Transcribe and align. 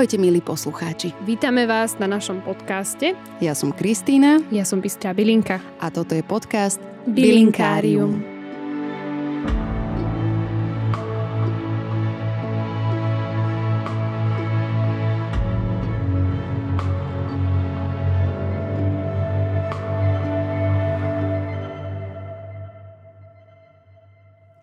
Ahojte 0.00 0.16
milí 0.16 0.40
poslucháči. 0.40 1.12
Vítame 1.28 1.68
vás 1.68 2.00
na 2.00 2.08
našom 2.08 2.40
podcaste. 2.40 3.12
Ja 3.36 3.52
som 3.52 3.68
Kristína. 3.68 4.40
Ja 4.48 4.64
som 4.64 4.80
Bystrá 4.80 5.12
Bilinka. 5.12 5.60
A 5.76 5.92
toto 5.92 6.16
je 6.16 6.24
podcast 6.24 6.80
Bilinkárium. 7.04 8.16
Bilinkárium. 8.16 8.40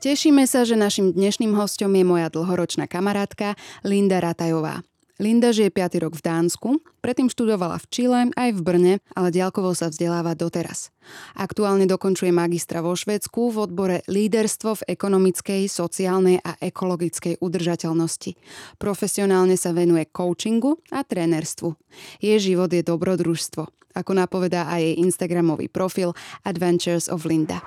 Tešíme 0.01 0.49
sa, 0.49 0.65
že 0.65 0.73
našim 0.73 1.13
dnešným 1.13 1.53
hostom 1.53 1.93
je 1.93 2.01
moja 2.01 2.33
dlhoročná 2.33 2.89
kamarátka 2.89 3.53
Linda 3.85 4.17
Ratajová. 4.17 4.81
Linda 5.17 5.49
žije 5.49 5.73
5. 5.73 5.97
rok 5.97 6.13
v 6.13 6.21
Dánsku, 6.21 6.69
predtým 7.01 7.25
študovala 7.25 7.81
v 7.81 7.85
Čile 7.89 8.19
aj 8.37 8.53
v 8.53 8.61
Brne, 8.61 8.93
ale 9.17 9.33
diaľkovo 9.33 9.73
sa 9.73 9.89
vzdeláva 9.89 10.37
doteraz. 10.37 10.93
Aktuálne 11.33 11.89
dokončuje 11.89 12.29
magistra 12.29 12.85
vo 12.85 12.93
Švedsku 12.93 13.49
v 13.49 13.65
odbore 13.65 14.05
líderstvo 14.05 14.77
v 14.77 14.85
ekonomickej, 14.93 15.65
sociálnej 15.73 16.37
a 16.45 16.61
ekologickej 16.61 17.41
udržateľnosti. 17.41 18.37
Profesionálne 18.77 19.57
sa 19.57 19.73
venuje 19.73 20.05
coachingu 20.05 20.77
a 20.93 21.01
trénerstvu. 21.01 21.73
Jej 22.21 22.53
život 22.53 22.69
je 22.69 22.85
dobrodružstvo, 22.85 23.97
ako 23.97 24.11
napovedá 24.13 24.69
aj 24.69 24.85
jej 24.85 24.95
Instagramový 25.01 25.65
profil 25.65 26.13
Adventures 26.45 27.09
of 27.09 27.25
Linda. 27.25 27.65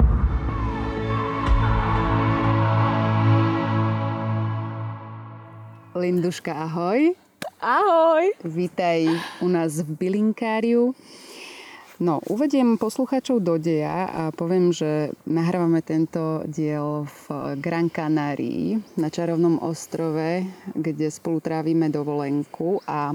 Linduška, 5.98 6.54
ahoj. 6.54 7.29
Ahoj. 7.60 8.32
Vítaj 8.40 9.04
u 9.44 9.48
nás 9.52 9.84
v 9.84 9.92
Bilinkáriu. 9.92 10.96
No, 12.00 12.24
uvediem 12.24 12.80
poslucháčov 12.80 13.44
do 13.44 13.60
deja 13.60 14.08
a 14.08 14.22
poviem, 14.32 14.72
že 14.72 15.12
nahrávame 15.28 15.84
tento 15.84 16.40
diel 16.48 17.04
v 17.04 17.24
Gran 17.60 17.92
Canarii 17.92 18.80
na 18.96 19.12
Čarovnom 19.12 19.60
ostrove, 19.60 20.40
kde 20.72 21.12
spolu 21.12 21.44
trávime 21.44 21.92
dovolenku 21.92 22.80
a 22.88 23.12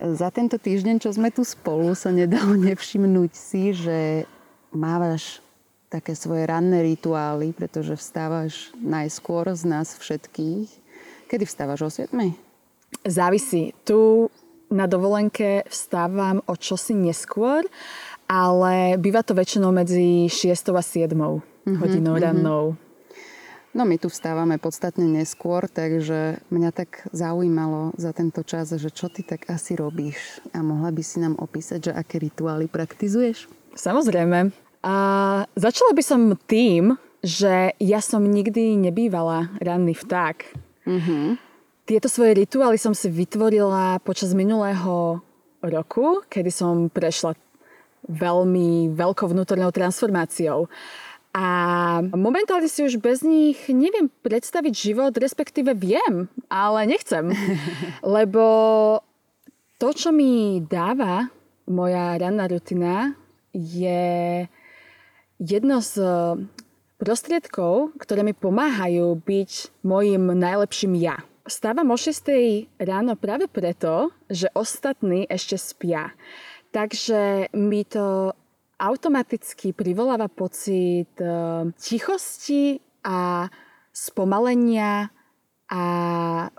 za 0.00 0.32
tento 0.32 0.56
týždeň, 0.56 1.04
čo 1.04 1.12
sme 1.12 1.28
tu 1.28 1.44
spolu, 1.44 1.92
sa 1.92 2.08
nedalo 2.08 2.56
nevšimnúť 2.72 3.32
si, 3.36 3.76
že 3.76 4.24
mávaš 4.72 5.44
také 5.92 6.16
svoje 6.16 6.48
ranné 6.48 6.80
rituály, 6.80 7.52
pretože 7.52 7.92
vstávaš 8.00 8.72
najskôr 8.80 9.52
z 9.52 9.68
nás 9.68 10.00
všetkých 10.00 10.80
Kedy 11.24 11.44
vstávaš 11.48 11.80
o 11.82 11.90
7? 11.90 12.53
Závisí. 13.02 13.74
Tu 13.82 14.30
na 14.70 14.86
dovolenke 14.86 15.66
vstávam 15.66 16.42
o 16.46 16.54
čosi 16.54 16.94
neskôr, 16.94 17.66
ale 18.30 18.96
býva 18.96 19.20
to 19.22 19.36
väčšinou 19.36 19.70
medzi 19.70 20.26
6 20.26 20.74
a 20.74 20.82
7 20.82 21.12
mm-hmm, 21.14 21.76
hodinou 21.78 22.14
mm-hmm. 22.16 22.24
rannou. 22.24 22.64
No 23.74 23.82
my 23.82 23.98
tu 23.98 24.06
vstávame 24.06 24.54
podstatne 24.62 25.02
neskôr, 25.02 25.66
takže 25.66 26.38
mňa 26.46 26.70
tak 26.70 27.10
zaujímalo 27.10 27.90
za 27.98 28.14
tento 28.14 28.46
čas, 28.46 28.70
že 28.70 28.86
čo 28.86 29.10
ty 29.10 29.26
tak 29.26 29.50
asi 29.50 29.74
robíš 29.74 30.38
a 30.54 30.62
mohla 30.62 30.94
by 30.94 31.02
si 31.02 31.18
nám 31.18 31.34
opísať, 31.34 31.90
že 31.90 31.92
aké 31.92 32.22
rituály 32.22 32.70
praktizuješ? 32.70 33.50
Samozrejme. 33.74 34.54
A 34.86 34.94
začala 35.58 35.90
by 35.90 36.02
som 36.06 36.38
tým, 36.46 36.94
že 37.26 37.74
ja 37.82 37.98
som 37.98 38.22
nikdy 38.22 38.78
nebývala 38.78 39.50
ranný 39.58 39.98
vták. 39.98 40.54
Mm-hmm. 40.86 41.53
Tieto 41.84 42.08
svoje 42.08 42.32
rituály 42.40 42.80
som 42.80 42.96
si 42.96 43.12
vytvorila 43.12 44.00
počas 44.00 44.32
minulého 44.32 45.20
roku, 45.60 46.24
kedy 46.32 46.48
som 46.48 46.88
prešla 46.88 47.36
veľmi 48.08 48.96
veľkou 48.96 49.28
vnútornou 49.28 49.68
transformáciou. 49.68 50.64
A 51.36 51.46
momentálne 52.16 52.72
si 52.72 52.88
už 52.88 52.96
bez 53.04 53.20
nich 53.20 53.68
neviem 53.68 54.08
predstaviť 54.08 54.72
život, 54.72 55.12
respektíve 55.12 55.76
viem, 55.76 56.32
ale 56.48 56.88
nechcem. 56.88 57.36
Lebo 58.16 58.44
to, 59.76 59.92
čo 59.92 60.08
mi 60.08 60.64
dáva 60.64 61.28
moja 61.68 62.16
ranná 62.16 62.48
rutina, 62.48 63.12
je 63.52 64.48
jedno 65.36 65.84
z 65.84 66.00
prostriedkov, 66.96 67.92
ktoré 68.00 68.24
mi 68.24 68.32
pomáhajú 68.32 69.20
byť 69.20 69.84
mojim 69.84 70.32
najlepším 70.32 70.96
ja. 70.96 71.20
Stávam 71.44 71.92
o 71.92 71.96
6 72.00 72.24
ráno 72.80 73.20
práve 73.20 73.44
preto, 73.52 74.08
že 74.32 74.48
ostatní 74.56 75.28
ešte 75.28 75.60
spia. 75.60 76.16
Takže 76.72 77.52
mi 77.52 77.84
to 77.84 78.32
automaticky 78.80 79.76
privoláva 79.76 80.32
pocit 80.32 81.12
e, 81.20 81.28
tichosti 81.76 82.80
a 83.04 83.44
spomalenia 83.92 85.12
a 85.68 85.84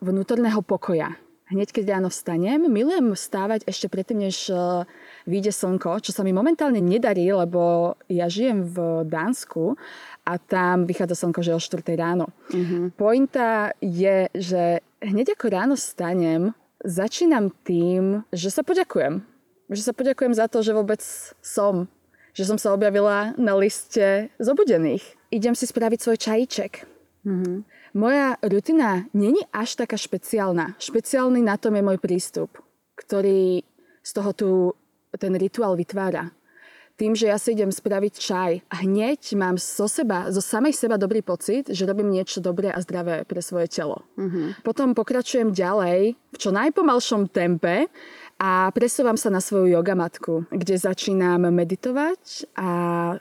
vnútorného 0.06 0.62
pokoja. 0.62 1.18
Hneď 1.50 1.82
keď 1.82 1.98
ráno 1.98 2.10
vstanem, 2.14 2.62
milujem 2.70 3.14
vstávať 3.14 3.66
ešte 3.66 3.90
predtým, 3.90 4.30
než 4.30 4.54
e, 4.54 4.86
vyjde 5.26 5.50
slnko, 5.50 5.98
čo 6.06 6.14
sa 6.14 6.22
mi 6.22 6.30
momentálne 6.30 6.78
nedarí, 6.78 7.26
lebo 7.34 7.94
ja 8.06 8.30
žijem 8.30 8.70
v 8.70 9.02
Dánsku 9.10 9.78
a 10.26 10.42
tam 10.42 10.90
vychádza 10.90 11.16
slnko, 11.16 11.42
že 11.46 11.54
o 11.54 11.62
4 11.62 11.86
ráno. 11.94 12.34
Mm-hmm. 12.50 12.84
Pointa 12.98 13.72
je, 13.78 14.26
že 14.34 14.82
hneď 15.06 15.38
ako 15.38 15.46
ráno 15.54 15.76
stanem, 15.78 16.52
začínam 16.82 17.54
tým, 17.62 18.26
že 18.34 18.50
sa 18.50 18.66
poďakujem. 18.66 19.22
Že 19.70 19.82
sa 19.82 19.94
poďakujem 19.94 20.34
za 20.34 20.46
to, 20.50 20.66
že 20.66 20.74
vôbec 20.74 21.02
som. 21.42 21.86
Že 22.34 22.44
som 22.54 22.58
sa 22.58 22.74
objavila 22.74 23.38
na 23.38 23.54
liste 23.54 24.34
zobudených. 24.42 25.06
Idem 25.30 25.54
si 25.54 25.70
spraviť 25.70 26.00
svoj 26.02 26.18
čajíček. 26.18 26.74
Mm-hmm. 27.26 27.58
Moja 27.96 28.36
rutina 28.44 29.08
není 29.16 29.40
až 29.56 29.80
taká 29.80 29.96
špeciálna. 29.96 30.76
Špeciálny 30.82 31.40
na 31.40 31.56
tom 31.56 31.80
je 31.80 31.86
môj 31.86 31.98
prístup, 31.98 32.52
ktorý 33.00 33.64
z 34.04 34.12
toho 34.12 34.32
tu 34.36 34.50
ten 35.16 35.32
rituál 35.40 35.80
vytvára 35.80 36.30
tým, 36.96 37.12
že 37.12 37.28
ja 37.28 37.36
si 37.36 37.52
idem 37.52 37.72
spraviť 37.72 38.14
čaj 38.16 38.52
a 38.72 38.76
hneď 38.84 39.36
mám 39.36 39.60
zo 39.60 39.88
seba, 39.88 40.32
zo 40.32 40.40
samej 40.40 40.76
seba 40.76 40.96
dobrý 40.96 41.20
pocit, 41.20 41.68
že 41.68 41.84
robím 41.84 42.08
niečo 42.08 42.40
dobré 42.40 42.72
a 42.72 42.80
zdravé 42.80 43.28
pre 43.28 43.44
svoje 43.44 43.68
telo. 43.68 44.08
Mm-hmm. 44.16 44.64
Potom 44.64 44.96
pokračujem 44.96 45.52
ďalej 45.52 46.16
v 46.16 46.38
čo 46.40 46.56
najpomalšom 46.56 47.28
tempe 47.32 47.92
a 48.40 48.72
presúvam 48.76 49.16
sa 49.16 49.32
na 49.32 49.40
svoju 49.40 49.72
jogamatku, 49.72 50.52
kde 50.52 50.76
začínam 50.76 51.48
meditovať 51.48 52.52
a 52.56 52.70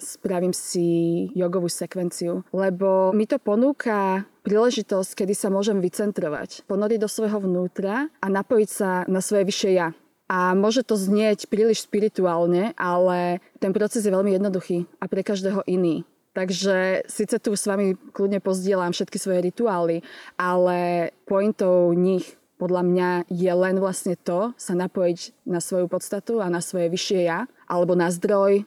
spravím 0.02 0.54
si 0.54 1.30
jogovú 1.34 1.70
sekvenciu, 1.70 2.42
lebo 2.50 3.14
mi 3.14 3.26
to 3.26 3.38
ponúka 3.38 4.26
príležitosť, 4.42 5.24
kedy 5.24 5.34
sa 5.34 5.48
môžem 5.48 5.80
vycentrovať, 5.80 6.66
ponoriť 6.68 6.98
do 7.00 7.08
svojho 7.08 7.40
vnútra 7.40 8.10
a 8.20 8.26
napojiť 8.26 8.68
sa 8.68 8.90
na 9.06 9.24
svoje 9.24 9.48
vyššie 9.48 9.70
ja. 9.72 9.94
A 10.24 10.56
môže 10.56 10.80
to 10.82 10.96
znieť 10.96 11.46
príliš 11.52 11.84
spirituálne, 11.84 12.72
ale 12.80 13.44
ten 13.60 13.76
proces 13.76 14.04
je 14.04 14.14
veľmi 14.14 14.32
jednoduchý 14.32 14.88
a 14.96 15.04
pre 15.04 15.20
každého 15.20 15.60
iný. 15.68 16.08
Takže 16.34 17.06
síce 17.06 17.38
tu 17.38 17.54
s 17.54 17.68
vami 17.68 17.94
kľudne 18.10 18.42
pozdielam 18.42 18.90
všetky 18.90 19.22
svoje 19.22 19.52
rituály, 19.52 20.02
ale 20.34 21.10
pointou 21.30 21.94
nich 21.94 22.34
podľa 22.58 22.82
mňa 22.86 23.08
je 23.30 23.52
len 23.52 23.76
vlastne 23.78 24.18
to, 24.18 24.50
sa 24.58 24.74
napojiť 24.74 25.46
na 25.46 25.62
svoju 25.62 25.86
podstatu 25.86 26.42
a 26.42 26.50
na 26.50 26.58
svoje 26.58 26.90
vyššie 26.90 27.20
ja, 27.26 27.46
alebo 27.70 27.94
na 27.94 28.10
zdroj, 28.10 28.66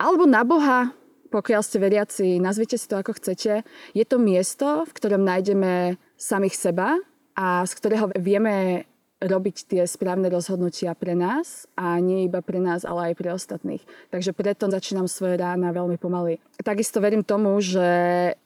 alebo 0.00 0.24
na 0.24 0.42
Boha, 0.44 0.92
pokiaľ 1.30 1.62
ste 1.62 1.78
veriaci, 1.78 2.42
nazvite 2.42 2.74
si 2.74 2.90
to 2.90 2.98
ako 2.98 3.14
chcete. 3.16 3.62
Je 3.94 4.04
to 4.04 4.18
miesto, 4.18 4.82
v 4.82 4.92
ktorom 4.96 5.22
nájdeme 5.22 6.00
samých 6.18 6.58
seba 6.58 6.98
a 7.38 7.62
z 7.64 7.72
ktorého 7.78 8.10
vieme 8.18 8.88
robiť 9.20 9.56
tie 9.68 9.82
správne 9.84 10.32
rozhodnutia 10.32 10.96
pre 10.96 11.12
nás 11.12 11.68
a 11.76 12.00
nie 12.00 12.24
iba 12.24 12.40
pre 12.40 12.56
nás, 12.58 12.88
ale 12.88 13.12
aj 13.12 13.14
pre 13.20 13.30
ostatných. 13.36 13.84
Takže 14.08 14.32
preto 14.32 14.66
začínam 14.72 15.04
svoje 15.06 15.36
rána 15.36 15.70
veľmi 15.76 16.00
pomaly. 16.00 16.40
Takisto 16.64 17.04
verím 17.04 17.20
tomu, 17.20 17.60
že 17.60 17.84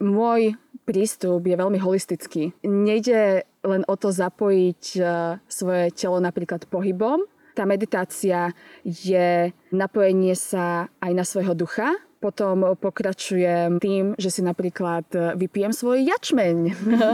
môj 0.02 0.58
prístup 0.82 1.46
je 1.46 1.56
veľmi 1.56 1.78
holistický. 1.78 2.52
Nejde 2.66 3.46
len 3.64 3.82
o 3.88 3.94
to 3.96 4.12
zapojiť 4.12 4.82
e, 4.98 5.02
svoje 5.48 5.84
telo 5.96 6.20
napríklad 6.20 6.68
pohybom. 6.68 7.24
Tá 7.54 7.64
meditácia 7.64 8.50
je 8.82 9.54
napojenie 9.70 10.34
sa 10.34 10.90
aj 10.98 11.12
na 11.14 11.24
svojho 11.24 11.54
ducha, 11.54 11.94
potom 12.24 12.72
pokračujem 12.80 13.76
tým, 13.84 14.16
že 14.16 14.32
si 14.32 14.40
napríklad 14.40 15.04
e, 15.12 15.36
vypijem 15.36 15.76
svoj 15.76 16.08
jačmeň. 16.08 16.56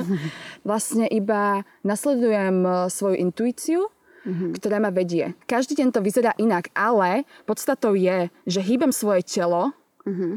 vlastne 0.68 1.10
iba 1.10 1.66
nasledujem 1.82 2.62
e, 2.62 2.70
svoju 2.86 3.18
intuíciu, 3.18 3.90
mm-hmm. 3.90 4.50
ktorá 4.54 4.78
ma 4.78 4.94
vedie. 4.94 5.34
Každý 5.50 5.82
deň 5.82 5.88
to 5.90 5.98
vyzerá 6.06 6.30
inak, 6.38 6.70
ale 6.78 7.26
podstatou 7.42 7.98
je, 7.98 8.30
že 8.46 8.62
hýbem 8.62 8.94
svoje 8.94 9.26
telo, 9.26 9.74
mm-hmm. 10.06 10.32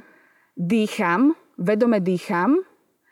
dýcham, 0.57 1.37
vedome 1.61 2.01
dýcham, 2.01 2.65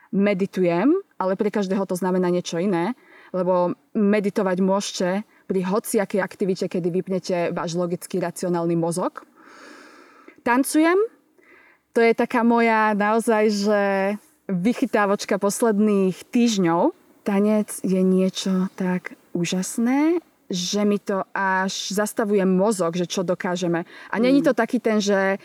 meditujem, 0.10 0.98
ale 1.22 1.38
pre 1.38 1.54
každého 1.54 1.86
to 1.86 1.94
znamená 1.94 2.34
niečo 2.34 2.58
iné. 2.58 2.98
lebo 3.32 3.80
meditovať 3.96 4.58
môžete 4.60 5.10
pri 5.48 5.60
hociakej 5.64 6.20
aktivite, 6.20 6.68
kedy 6.68 6.88
vypnete 6.92 7.38
váš 7.56 7.80
logický 7.80 8.20
racionálny 8.20 8.76
mozog. 8.76 9.24
Tancujem. 10.44 11.21
To 11.92 12.00
je 12.00 12.16
taká 12.16 12.48
moja 12.48 12.96
naozaj, 12.96 13.44
že 13.52 13.84
vychytávočka 14.48 15.36
posledných 15.36 16.16
týždňov. 16.32 16.96
Tanec 17.28 17.84
je 17.84 18.02
niečo 18.02 18.72
tak 18.80 19.20
úžasné, 19.36 20.24
že 20.48 20.82
mi 20.88 20.98
to 20.98 21.24
až 21.36 21.92
zastavuje 21.92 22.44
mozog, 22.48 22.96
že 22.96 23.08
čo 23.08 23.24
dokážeme. 23.24 23.84
A 24.12 24.16
není 24.20 24.42
to 24.42 24.56
taký 24.56 24.80
ten, 24.80 25.04
že 25.04 25.38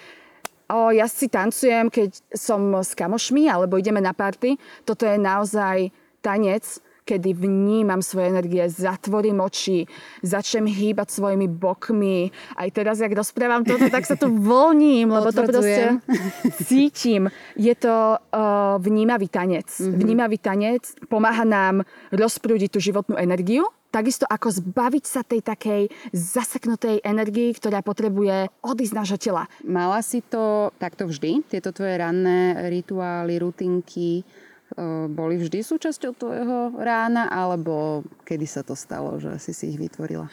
o, 0.70 0.90
ja 0.90 1.06
si 1.06 1.26
tancujem, 1.30 1.90
keď 1.90 2.14
som 2.34 2.78
s 2.78 2.94
kamošmi 2.94 3.46
alebo 3.50 3.78
ideme 3.78 4.02
na 4.02 4.14
party. 4.14 4.58
Toto 4.86 5.06
je 5.06 5.18
naozaj 5.18 5.90
tanec, 6.22 6.64
kedy 7.06 7.38
vnímam 7.38 8.02
svoje 8.02 8.34
energie, 8.34 8.66
zatvorím 8.66 9.38
oči, 9.38 9.86
začnem 10.26 10.66
hýbať 10.66 11.14
svojimi 11.14 11.46
bokmi. 11.46 12.34
Aj 12.58 12.68
teraz, 12.74 12.98
jak 12.98 13.14
rozprávam 13.14 13.62
toto, 13.62 13.86
tak 13.86 14.02
sa 14.02 14.18
tu 14.18 14.26
voľním, 14.50 15.14
lebo 15.14 15.30
to 15.30 15.46
proste 15.46 16.02
cítim. 16.68 17.30
Je 17.54 17.72
to 17.78 18.18
uh, 18.18 18.76
vnímavý 18.82 19.30
tanec. 19.30 19.70
Mm-hmm. 19.70 19.96
Vnímavý 20.02 20.36
tanec 20.42 20.82
pomáha 21.06 21.46
nám 21.46 21.86
rozprúdiť 22.10 22.74
tú 22.74 22.82
životnú 22.82 23.14
energiu, 23.14 23.70
takisto 23.94 24.28
ako 24.28 24.52
zbaviť 24.52 25.04
sa 25.08 25.24
tej 25.24 25.40
takej 25.40 25.88
zaseknutej 26.12 27.00
energii, 27.00 27.54
ktorá 27.56 27.80
potrebuje 27.80 28.52
odísť 28.60 28.92
nášho 28.92 29.16
tela. 29.16 29.48
Mala 29.64 30.04
si 30.04 30.20
to 30.20 30.74
takto 30.76 31.08
vždy? 31.08 31.46
Tieto 31.48 31.72
tvoje 31.72 31.96
ranné 31.96 32.68
rituály, 32.68 33.40
rutinky, 33.40 34.20
boli 35.08 35.40
vždy 35.40 35.64
súčasťou 35.64 36.12
tvojho 36.16 36.58
rána, 36.76 37.32
alebo 37.32 38.04
kedy 38.28 38.44
sa 38.44 38.60
to 38.60 38.76
stalo, 38.76 39.16
že 39.16 39.40
si 39.40 39.56
si 39.56 39.72
ich 39.72 39.80
vytvorila? 39.80 40.28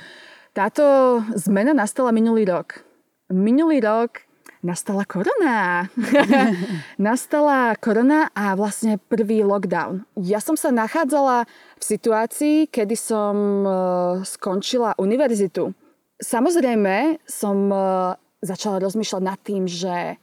Táto 0.54 0.84
zmena 1.34 1.74
nastala 1.74 2.14
minulý 2.14 2.46
rok. 2.46 2.84
Minulý 3.32 3.82
rok 3.82 4.22
nastala 4.64 5.04
korona. 5.04 5.92
nastala 7.02 7.76
korona 7.80 8.32
a 8.32 8.56
vlastne 8.56 8.96
prvý 8.98 9.44
lockdown. 9.44 10.08
Ja 10.22 10.40
som 10.40 10.56
sa 10.56 10.72
nachádzala 10.72 11.50
v 11.76 11.84
situácii, 11.84 12.58
kedy 12.72 12.96
som 12.96 13.36
skončila 14.24 14.96
univerzitu. 14.96 15.76
Samozrejme 16.24 17.20
som 17.28 17.68
začala 18.40 18.80
rozmýšľať 18.80 19.24
nad 19.24 19.40
tým, 19.44 19.68
že 19.68 20.16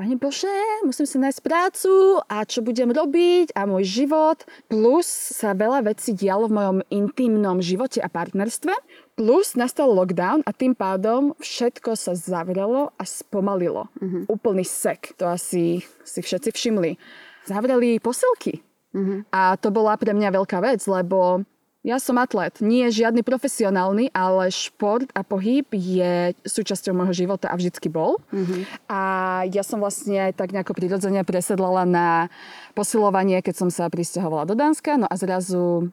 Pane 0.00 0.16
Bože, 0.16 0.48
musím 0.80 1.04
si 1.04 1.20
nájsť 1.20 1.44
prácu 1.44 2.24
a 2.24 2.48
čo 2.48 2.64
budem 2.64 2.88
robiť 2.88 3.52
a 3.52 3.68
môj 3.68 3.84
život. 3.84 4.48
Plus 4.64 5.04
sa 5.04 5.52
veľa 5.52 5.92
vecí 5.92 6.16
dialo 6.16 6.48
v 6.48 6.56
mojom 6.56 6.78
intimnom 6.88 7.60
živote 7.60 8.00
a 8.00 8.08
partnerstve. 8.08 8.72
Plus 9.12 9.60
nastal 9.60 9.92
lockdown 9.92 10.40
a 10.48 10.56
tým 10.56 10.72
pádom 10.72 11.36
všetko 11.36 12.00
sa 12.00 12.16
zavrelo 12.16 12.96
a 12.96 13.04
spomalilo. 13.04 13.92
Uh-huh. 14.00 14.24
Úplný 14.24 14.64
sek. 14.64 15.20
To 15.20 15.36
asi 15.36 15.84
si 15.84 16.20
všetci 16.24 16.48
všimli. 16.48 16.96
Zavreli 17.44 18.00
posilky. 18.00 18.64
Uh-huh. 18.96 19.20
A 19.36 19.60
to 19.60 19.68
bola 19.68 20.00
pre 20.00 20.16
mňa 20.16 20.32
veľká 20.32 20.64
vec, 20.64 20.80
lebo 20.88 21.44
ja 21.80 21.96
som 21.96 22.20
atlet, 22.20 22.60
nie 22.60 22.92
žiadny 22.92 23.24
profesionálny, 23.24 24.12
ale 24.12 24.52
šport 24.52 25.08
a 25.16 25.24
pohyb 25.24 25.64
je 25.72 26.36
súčasťou 26.44 26.92
môjho 26.92 27.24
života 27.24 27.48
a 27.48 27.56
vždycky 27.56 27.88
bol. 27.88 28.20
Mm-hmm. 28.28 28.60
A 28.92 29.00
ja 29.48 29.64
som 29.64 29.80
vlastne 29.80 30.28
aj 30.28 30.36
tak 30.36 30.52
nejako 30.52 30.76
prirodzene 30.76 31.24
presedlala 31.24 31.88
na 31.88 32.28
posilovanie, 32.76 33.40
keď 33.40 33.64
som 33.64 33.68
sa 33.72 33.88
pristahovala 33.88 34.44
do 34.44 34.52
Dánska. 34.52 35.00
No 35.00 35.08
a 35.08 35.16
zrazu 35.16 35.88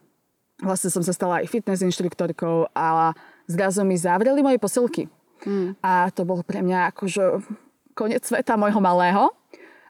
vlastne 0.60 0.92
som 0.92 1.08
sa 1.08 1.16
stala 1.16 1.40
aj 1.40 1.48
fitness 1.48 1.80
inštruktorkou 1.80 2.68
a 2.76 3.16
zrazu 3.48 3.88
mi 3.88 3.96
zavreli 3.96 4.44
moje 4.44 4.60
posilky. 4.60 5.08
Mm. 5.48 5.80
A 5.80 6.12
to 6.12 6.28
bolo 6.28 6.44
pre 6.44 6.60
mňa 6.60 6.92
akože 6.92 7.48
koniec 7.96 8.28
sveta 8.28 8.60
môjho 8.60 8.84
malého. 8.84 9.32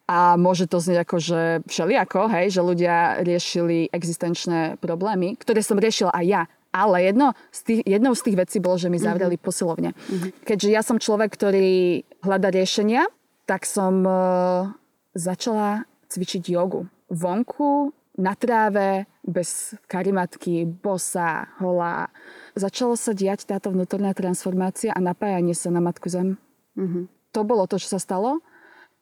A 0.07 0.39
môže 0.39 0.71
to 0.71 0.79
znieť 0.79 1.03
ako, 1.03 1.17
že 1.19 1.41
všelijako, 1.67 2.31
hej, 2.31 2.55
že 2.55 2.61
ľudia 2.63 3.19
riešili 3.27 3.91
existenčné 3.91 4.79
problémy, 4.79 5.35
ktoré 5.35 5.59
som 5.59 5.75
riešila 5.75 6.15
aj 6.15 6.25
ja. 6.25 6.43
Ale 6.71 7.03
jedno 7.03 7.35
z 7.51 7.59
tých, 7.63 7.81
jednou 7.83 8.13
z 8.15 8.23
tých 8.23 8.37
vecí 8.39 8.57
bolo, 8.63 8.79
že 8.79 8.87
mi 8.87 9.03
zavreli 9.03 9.35
mm-hmm. 9.35 9.47
posilovne. 9.51 9.91
Mm-hmm. 9.91 10.31
Keďže 10.47 10.69
ja 10.71 10.81
som 10.83 10.95
človek, 10.95 11.35
ktorý 11.35 12.03
hľada 12.23 12.55
riešenia, 12.55 13.03
tak 13.43 13.67
som 13.67 14.03
uh, 14.07 14.71
začala 15.11 15.83
cvičiť 16.07 16.55
jogu. 16.55 16.87
Vonku, 17.11 17.91
na 18.17 18.33
tráve, 18.33 19.05
bez 19.27 19.75
karimatky, 19.91 20.65
bosa, 20.65 21.51
holá. 21.59 22.07
Začala 22.55 22.95
sa 22.95 23.11
diať 23.11 23.45
táto 23.45 23.69
vnútorná 23.75 24.15
transformácia 24.15 24.95
a 24.95 24.99
napájanie 25.03 25.53
sa 25.53 25.67
na 25.69 25.83
Matku 25.83 26.07
Zem. 26.07 26.39
Mm-hmm. 26.79 27.03
To 27.35 27.41
bolo 27.43 27.67
to, 27.67 27.75
čo 27.75 27.91
sa 27.91 27.99
stalo 27.99 28.39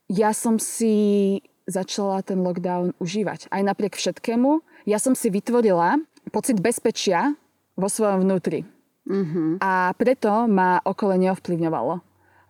ja 0.09 0.31
som 0.31 0.61
si 0.61 1.39
začala 1.65 2.21
ten 2.21 2.45
lockdown 2.45 2.93
užívať. 3.01 3.49
Aj 3.49 3.61
napriek 3.65 3.97
všetkému, 3.97 4.61
ja 4.85 5.01
som 5.01 5.17
si 5.17 5.33
vytvorila 5.33 5.97
pocit 6.29 6.61
bezpečia 6.61 7.33
vo 7.73 7.89
svojom 7.89 8.21
vnútri. 8.25 8.65
Mm-hmm. 9.05 9.61
A 9.61 9.93
preto 9.97 10.49
ma 10.49 10.81
okolo 10.81 11.17
neovplyvňovalo. 11.17 12.01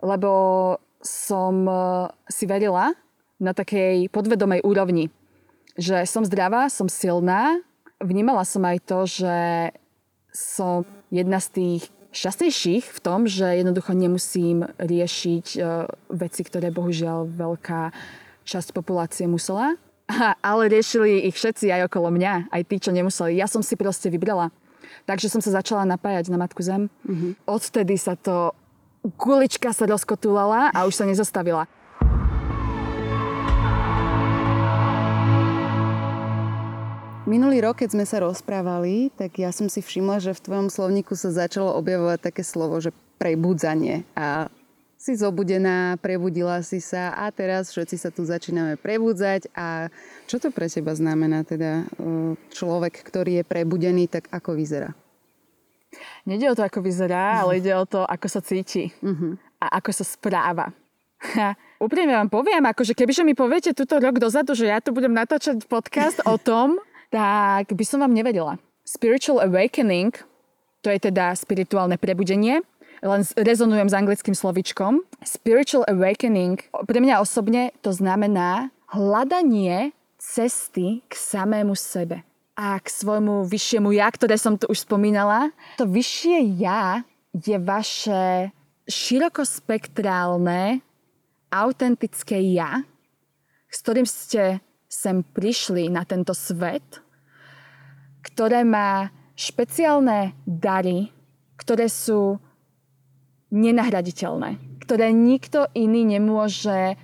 Lebo 0.03 0.31
som 1.03 1.67
e, 1.67 1.75
si 2.31 2.47
verila 2.47 2.95
na 3.39 3.51
takej 3.51 4.07
podvedomej 4.11 4.63
úrovni, 4.63 5.11
že 5.75 6.07
som 6.07 6.23
zdravá, 6.23 6.71
som 6.71 6.87
silná. 6.87 7.59
Vnímala 7.99 8.47
som 8.47 8.63
aj 8.63 8.77
to, 8.87 8.99
že 9.07 9.35
som 10.31 10.87
jedna 11.11 11.39
z 11.39 11.47
tých 11.51 11.83
šťastnejších 12.15 12.95
v 12.95 12.99
tom, 13.03 13.27
že 13.27 13.43
jednoducho 13.59 13.91
nemusím 13.91 14.63
riešiť 14.79 15.45
uh, 15.59 15.85
veci, 16.09 16.41
ktoré 16.47 16.71
bohužiaľ 16.71 17.27
veľká 17.27 17.91
časť 18.47 18.71
populácie 18.71 19.27
musela. 19.27 19.75
Ale 20.45 20.71
riešili 20.71 21.27
ich 21.27 21.35
všetci 21.35 21.69
aj 21.75 21.91
okolo 21.91 22.15
mňa, 22.15 22.49
aj 22.49 22.61
tí, 22.65 22.79
čo 22.79 22.95
nemuseli. 22.95 23.35
Ja 23.35 23.51
som 23.51 23.59
si 23.59 23.75
proste 23.75 24.07
vybrala. 24.07 24.53
Takže 25.05 25.27
som 25.29 25.43
sa 25.43 25.59
začala 25.61 25.83
napájať 25.83 26.31
na 26.31 26.39
Matku 26.39 26.63
Zem. 26.63 26.87
Mm-hmm. 27.03 27.31
Odtedy 27.45 27.95
sa 27.99 28.15
to... 28.15 28.55
Gulička 29.05 29.69
sa 29.69 29.85
rozkotúlala 29.85 30.73
a 30.73 30.89
už 30.89 30.97
sa 30.97 31.05
nezastavila. 31.05 31.69
Minulý 37.25 37.57
rok, 37.65 37.81
keď 37.81 37.89
sme 37.97 38.05
sa 38.05 38.21
rozprávali, 38.21 39.09
tak 39.17 39.41
ja 39.41 39.49
som 39.49 39.65
si 39.65 39.81
všimla, 39.81 40.21
že 40.21 40.37
v 40.37 40.45
tvojom 40.45 40.69
slovníku 40.69 41.17
sa 41.17 41.33
začalo 41.33 41.73
objavovať 41.73 42.21
také 42.21 42.45
slovo, 42.45 42.77
že 42.77 42.93
prebudzanie. 43.17 44.05
A 44.13 44.45
si 44.93 45.17
zobudená, 45.17 45.97
prebudila 45.97 46.61
si 46.61 46.77
sa 46.77 47.17
a 47.17 47.33
teraz 47.33 47.73
všetci 47.73 47.97
sa 47.97 48.13
tu 48.13 48.29
začíname 48.29 48.77
prebudzať. 48.77 49.49
A 49.57 49.89
čo 50.29 50.37
to 50.37 50.53
pre 50.53 50.69
teba 50.69 50.93
znamená 50.93 51.41
teda 51.41 51.89
e, 51.97 52.37
človek, 52.53 53.01
ktorý 53.01 53.41
je 53.41 53.43
prebudený, 53.49 54.05
tak 54.05 54.29
ako 54.29 54.53
vyzerá? 54.53 54.93
Nede 56.29 56.45
o 56.45 56.53
to, 56.53 56.61
ako 56.61 56.85
vyzerá, 56.85 57.41
ale 57.41 57.57
ide 57.61 57.73
o 57.73 57.89
to, 57.89 58.05
ako 58.05 58.27
sa 58.29 58.45
cíti 58.45 58.93
uh-huh. 59.01 59.33
a 59.65 59.81
ako 59.81 59.89
sa 59.97 60.05
správa. 60.05 60.69
Úprimne 61.85 62.21
vám 62.21 62.29
poviem, 62.29 62.69
akože 62.69 62.93
kebyže 62.93 63.25
mi 63.25 63.33
poviete 63.33 63.73
túto 63.73 63.97
rok 63.97 64.21
dozadu, 64.21 64.53
že 64.53 64.69
ja 64.69 64.77
tu 64.77 64.93
budem 64.93 65.09
natáčať 65.09 65.65
podcast 65.65 66.21
o 66.29 66.37
tom, 66.37 66.77
tak 67.09 67.73
by 67.73 67.83
som 67.85 68.01
vám 68.01 68.13
nevedela. 68.13 68.61
Spiritual 68.85 69.41
awakening, 69.41 70.13
to 70.85 70.93
je 70.93 70.99
teda 71.09 71.33
spirituálne 71.33 71.97
prebudenie, 71.97 72.61
len 73.01 73.21
rezonujem 73.37 73.89
s 73.89 73.97
anglickým 73.97 74.37
slovičkom. 74.37 75.01
Spiritual 75.25 75.85
awakening, 75.89 76.61
pre 76.85 76.99
mňa 77.01 77.21
osobne 77.21 77.73
to 77.81 77.89
znamená 77.93 78.69
hľadanie 78.93 79.93
cesty 80.21 81.01
k 81.05 81.13
samému 81.13 81.73
sebe 81.77 82.25
a 82.55 82.79
k 82.79 82.87
svojmu 82.87 83.45
vyššiemu 83.45 83.91
ja, 83.93 84.07
ktoré 84.07 84.39
som 84.39 84.55
tu 84.55 84.65
už 84.71 84.87
spomínala. 84.87 85.51
To 85.75 85.85
vyššie 85.85 86.55
ja 86.55 87.03
je 87.35 87.57
vaše 87.59 88.55
širokospektrálne, 88.87 90.79
autentické 91.51 92.39
ja, 92.55 92.87
s 93.67 93.83
ktorým 93.83 94.07
ste 94.07 94.63
sem 94.95 95.19
prišli 95.21 95.91
na 95.91 96.07
tento 96.07 96.31
svet 96.31 97.05
ktoré 98.25 98.65
má 98.65 99.13
špeciálne 99.37 100.33
dary, 100.49 101.13
ktoré 101.61 101.85
sú 101.85 102.41
nenahraditeľné, 103.53 104.81
ktoré 104.81 105.13
nikto 105.13 105.69
iný 105.77 106.03
nemôže 106.17 106.97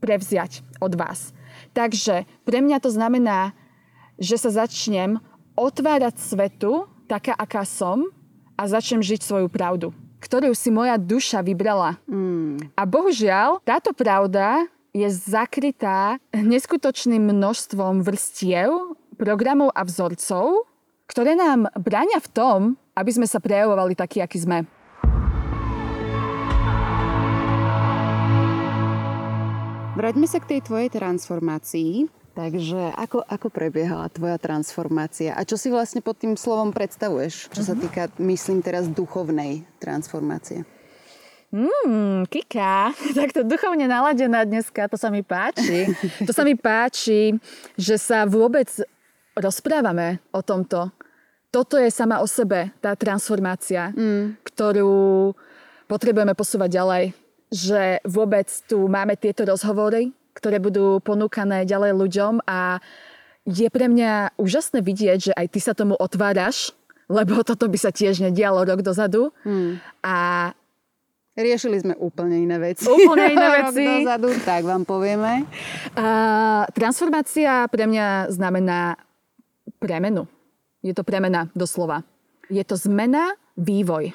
prevziať 0.00 0.64
od 0.80 0.96
vás. 0.96 1.36
Takže 1.76 2.24
pre 2.48 2.64
mňa 2.64 2.80
to 2.80 2.90
znamená, 2.90 3.52
že 4.16 4.40
sa 4.40 4.64
začnem 4.64 5.20
otvárať 5.54 6.18
svetu, 6.18 6.88
taká, 7.06 7.36
aká 7.36 7.62
som, 7.68 8.08
a 8.54 8.70
začnem 8.70 9.02
žiť 9.02 9.20
svoju 9.26 9.50
pravdu, 9.50 9.90
ktorú 10.22 10.54
si 10.54 10.70
moja 10.70 10.94
duša 10.94 11.42
vybrala. 11.42 11.98
Mm. 12.06 12.70
A 12.78 12.82
bohužiaľ, 12.86 13.58
táto 13.66 13.90
pravda 13.90 14.70
je 14.94 15.10
zakrytá 15.10 16.22
neskutočným 16.30 17.34
množstvom 17.34 18.06
vrstiev 18.06 18.94
programov 19.18 19.74
a 19.74 19.82
vzorcov, 19.82 20.70
ktoré 21.10 21.34
nám 21.34 21.66
bránia 21.74 22.22
v 22.22 22.30
tom, 22.30 22.60
aby 22.94 23.10
sme 23.10 23.26
sa 23.26 23.42
prejavovali 23.42 23.98
takí, 23.98 24.22
akí 24.22 24.38
sme. 24.38 24.62
Vráťme 29.98 30.26
sa 30.30 30.38
k 30.38 30.54
tej 30.54 30.60
tvojej 30.62 30.90
transformácii. 30.94 32.06
Takže 32.34 32.98
ako, 32.98 33.22
ako 33.30 33.46
prebiehala 33.46 34.10
tvoja 34.10 34.42
transformácia? 34.42 35.38
A 35.38 35.46
čo 35.46 35.54
si 35.54 35.70
vlastne 35.70 36.02
pod 36.02 36.18
tým 36.18 36.34
slovom 36.34 36.74
predstavuješ? 36.74 37.46
Čo 37.54 37.62
sa 37.62 37.74
týka, 37.78 38.10
myslím 38.18 38.58
teraz, 38.58 38.90
duchovnej 38.90 39.62
transformácie? 39.78 40.66
Mmm, 41.54 42.26
Kika, 42.26 42.90
takto 43.18 43.46
duchovne 43.46 43.86
naladená 43.86 44.42
dneska, 44.42 44.90
to 44.90 44.98
sa 44.98 45.06
mi 45.06 45.22
páči. 45.22 45.86
To 46.26 46.34
sa 46.34 46.42
mi 46.42 46.58
páči, 46.58 47.38
že 47.78 47.94
sa 47.94 48.26
vôbec 48.26 48.66
rozprávame 49.38 50.18
o 50.34 50.42
tomto. 50.42 50.90
Toto 51.54 51.78
je 51.78 51.94
sama 51.94 52.18
o 52.18 52.26
sebe 52.26 52.74
tá 52.82 52.98
transformácia, 52.98 53.94
mm. 53.94 54.42
ktorú 54.42 55.30
potrebujeme 55.86 56.34
posúvať 56.34 56.70
ďalej. 56.74 57.04
Že 57.54 58.02
vôbec 58.02 58.50
tu 58.66 58.90
máme 58.90 59.14
tieto 59.14 59.46
rozhovory, 59.46 60.10
ktoré 60.34 60.58
budú 60.58 60.98
ponúkané 60.98 61.62
ďalej 61.62 61.94
ľuďom 61.94 62.42
a 62.50 62.82
je 63.46 63.70
pre 63.70 63.86
mňa 63.86 64.34
úžasné 64.34 64.82
vidieť, 64.82 65.18
že 65.30 65.32
aj 65.38 65.46
ty 65.54 65.60
sa 65.62 65.78
tomu 65.78 65.94
otváraš, 65.94 66.74
lebo 67.06 67.38
toto 67.46 67.70
by 67.70 67.78
sa 67.78 67.94
tiež 67.94 68.26
nedialo 68.26 68.66
rok 68.66 68.82
dozadu. 68.82 69.30
Hmm. 69.46 69.78
A 70.02 70.50
Riešili 71.34 71.82
sme 71.82 71.94
úplne 71.98 72.38
iné 72.46 72.62
veci. 72.62 72.86
Úplne 72.86 73.26
iné 73.34 73.48
veci. 73.66 73.82
Rok 73.82 74.06
dozadu, 74.06 74.28
tak 74.46 74.62
vám 74.62 74.86
povieme. 74.86 75.42
A 75.98 76.06
transformácia 76.70 77.66
pre 77.66 77.90
mňa 77.90 78.30
znamená 78.30 78.94
premenu. 79.82 80.30
Je 80.86 80.94
to 80.94 81.02
premena 81.02 81.50
doslova. 81.58 82.06
Je 82.46 82.62
to 82.62 82.78
zmena, 82.78 83.34
vývoj. 83.58 84.14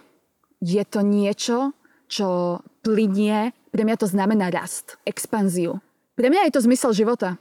Je 0.63 0.83
to 0.87 1.03
niečo, 1.03 1.75
čo 2.07 2.59
plinie. 2.87 3.51
Pre 3.69 3.83
mňa 3.83 3.97
to 3.99 4.07
znamená 4.07 4.47
rast, 4.47 4.95
expanziu. 5.03 5.83
Pre 6.15 6.27
mňa 6.31 6.47
je 6.47 6.53
to 6.55 6.63
zmysel 6.63 6.95
života. 6.95 7.35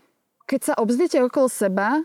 Keď 0.51 0.61
sa 0.61 0.75
obzriete 0.75 1.23
okolo 1.23 1.47
seba 1.47 2.03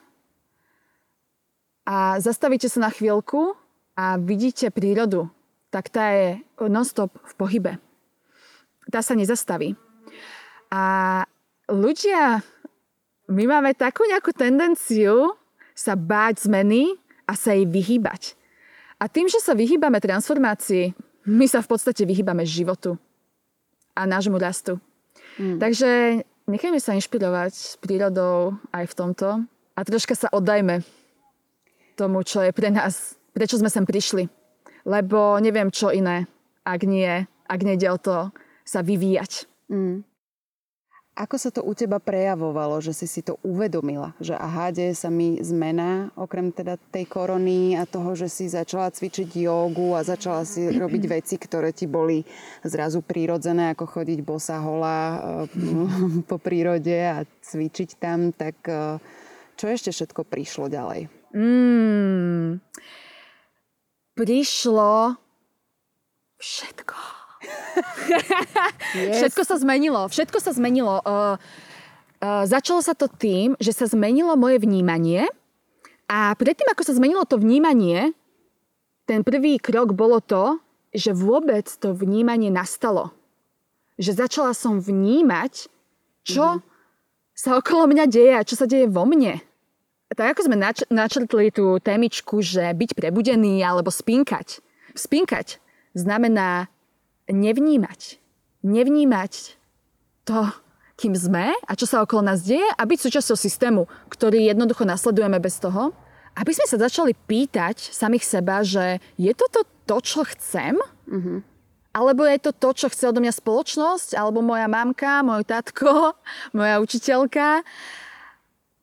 a 1.89 2.21
zastavíte 2.21 2.69
sa 2.69 2.85
na 2.85 2.91
chvíľku 2.93 3.57
a 3.97 4.21
vidíte 4.21 4.69
prírodu, 4.69 5.31
tak 5.73 5.89
tá 5.89 6.13
je 6.13 6.37
non-stop 6.61 7.09
v 7.09 7.33
pohybe. 7.33 7.73
Tá 8.93 9.01
sa 9.01 9.17
nezastaví. 9.17 9.73
A 10.69 10.83
ľudia, 11.65 12.45
my 13.33 13.43
máme 13.49 13.73
takú 13.73 14.05
nejakú 14.05 14.29
tendenciu 14.37 15.33
sa 15.73 15.97
báť 15.97 16.45
zmeny 16.45 16.93
a 17.25 17.33
sa 17.33 17.57
jej 17.57 17.65
vyhýbať. 17.65 18.37
A 19.01 19.09
tým, 19.09 19.25
že 19.25 19.41
sa 19.41 19.57
vyhýbame 19.57 19.97
transformácii, 19.97 20.93
my 21.25 21.45
sa 21.49 21.65
v 21.65 21.67
podstate 21.73 22.05
vyhýbame 22.05 22.45
životu 22.45 23.01
a 23.97 24.05
nášmu 24.05 24.37
rastu. 24.37 24.77
Mm. 25.41 25.57
Takže 25.57 25.89
nechajme 26.45 26.77
sa 26.77 26.93
inšpirovať 26.93 27.51
s 27.53 27.73
prírodou 27.81 28.61
aj 28.69 28.85
v 28.85 28.93
tomto 28.93 29.27
a 29.73 29.79
troška 29.81 30.13
sa 30.13 30.29
oddajme 30.29 30.85
tomu, 31.97 32.21
čo 32.21 32.45
je 32.45 32.53
pre 32.53 32.69
nás, 32.69 33.17
prečo 33.33 33.57
sme 33.57 33.69
sem 33.69 33.85
prišli. 33.85 34.29
Lebo 34.83 35.39
neviem, 35.39 35.71
čo 35.71 35.91
iné, 35.95 36.27
ak 36.67 36.83
nie, 36.83 37.23
ak 37.47 37.59
nejde 37.63 37.87
o 37.91 37.97
to 37.99 38.17
sa 38.63 38.83
vyvíjať. 38.83 39.47
Mm. 39.71 40.03
Ako 41.13 41.37
sa 41.37 41.53
to 41.53 41.61
u 41.61 41.77
teba 41.77 42.01
prejavovalo, 42.01 42.81
že 42.81 42.89
si 42.89 43.05
si 43.05 43.21
to 43.21 43.37
uvedomila? 43.45 44.17
Že 44.17 44.33
aha, 44.33 44.73
deje 44.73 44.97
sa 44.97 45.13
mi 45.13 45.37
zmena, 45.45 46.09
okrem 46.17 46.49
teda 46.49 46.73
tej 46.89 47.05
korony 47.05 47.77
a 47.77 47.85
toho, 47.85 48.17
že 48.17 48.25
si 48.33 48.49
začala 48.49 48.89
cvičiť 48.89 49.29
jogu 49.45 49.93
a 49.93 50.01
začala 50.01 50.41
si 50.41 50.73
robiť 50.81 51.03
veci, 51.05 51.37
ktoré 51.37 51.69
ti 51.69 51.85
boli 51.85 52.25
zrazu 52.65 53.05
prírodzené, 53.05 53.77
ako 53.77 53.85
chodiť 53.85 54.19
bosa 54.25 54.57
hola 54.57 54.97
eh, 55.45 56.25
po 56.25 56.41
prírode 56.41 56.97
a 56.97 57.21
cvičiť 57.45 58.01
tam, 58.01 58.33
tak 58.33 58.57
eh, 58.65 58.97
čo 59.53 59.69
ešte 59.69 59.93
všetko 59.93 60.25
prišlo 60.25 60.65
ďalej? 60.65 61.13
Mm, 61.37 62.57
prišlo 64.13 65.17
všetko 66.37 67.23
yes. 68.95 69.19
Všetko 69.19 69.41
sa 69.43 69.55
zmenilo. 69.59 70.01
Všetko 70.07 70.37
sa 70.39 70.51
zmenilo. 70.55 71.01
Uh, 71.03 71.35
uh, 72.21 72.43
začalo 72.47 72.79
sa 72.79 72.93
to 72.95 73.09
tým, 73.09 73.57
že 73.59 73.75
sa 73.75 73.85
zmenilo 73.89 74.35
moje 74.39 74.61
vnímanie 74.61 75.27
a 76.07 76.35
predtým, 76.35 76.69
ako 76.71 76.83
sa 76.83 76.93
zmenilo 76.95 77.23
to 77.25 77.39
vnímanie, 77.39 78.13
ten 79.07 79.23
prvý 79.25 79.59
krok 79.59 79.95
bolo 79.95 80.19
to, 80.23 80.59
že 80.93 81.15
vôbec 81.15 81.65
to 81.65 81.95
vnímanie 81.95 82.53
nastalo. 82.53 83.11
Že 83.97 84.27
začala 84.27 84.51
som 84.53 84.77
vnímať, 84.77 85.67
čo 86.23 86.45
mm-hmm. 86.59 87.33
sa 87.33 87.57
okolo 87.57 87.89
mňa 87.89 88.05
deje 88.07 88.33
a 88.37 88.45
čo 88.45 88.55
sa 88.55 88.69
deje 88.69 88.85
vo 88.87 89.03
mne. 89.09 89.41
Tak 90.11 90.37
ako 90.37 90.41
sme 90.51 90.57
nač- 90.59 90.85
načrtli 90.91 91.49
tú 91.49 91.79
témičku, 91.79 92.43
že 92.43 92.75
byť 92.75 92.91
prebudený 92.93 93.63
alebo 93.63 93.89
spinkať. 93.89 94.59
Spinkať 94.93 95.57
znamená 95.95 96.69
nevnímať. 97.31 98.19
Nevnímať 98.61 99.57
to, 100.27 100.51
kým 100.95 101.17
sme 101.17 101.51
a 101.51 101.71
čo 101.73 101.89
sa 101.89 102.05
okolo 102.05 102.21
nás 102.23 102.45
deje 102.45 102.63
a 102.63 102.81
byť 102.85 102.99
súčasťou 103.09 103.37
systému, 103.37 103.89
ktorý 104.13 104.45
jednoducho 104.45 104.85
nasledujeme 104.85 105.41
bez 105.41 105.57
toho, 105.57 105.91
aby 106.37 106.51
sme 106.53 106.65
sa 106.65 106.77
začali 106.81 107.13
pýtať 107.13 107.93
samých 107.93 108.25
seba, 108.25 108.65
že 108.65 109.01
je 109.17 109.33
toto 109.33 109.65
to, 109.85 109.97
čo 110.01 110.21
chcem? 110.33 110.77
Mm-hmm. 111.09 111.37
Alebo 111.93 112.25
je 112.25 112.39
to 112.41 112.51
to, 112.57 112.69
čo 112.73 112.87
chce 112.89 113.13
odo 113.13 113.21
mňa 113.21 113.37
spoločnosť? 113.37 114.17
Alebo 114.17 114.41
moja 114.41 114.65
mamka, 114.65 115.21
môj 115.21 115.45
tatko, 115.45 116.17
moja 116.57 116.81
učiteľka? 116.81 117.61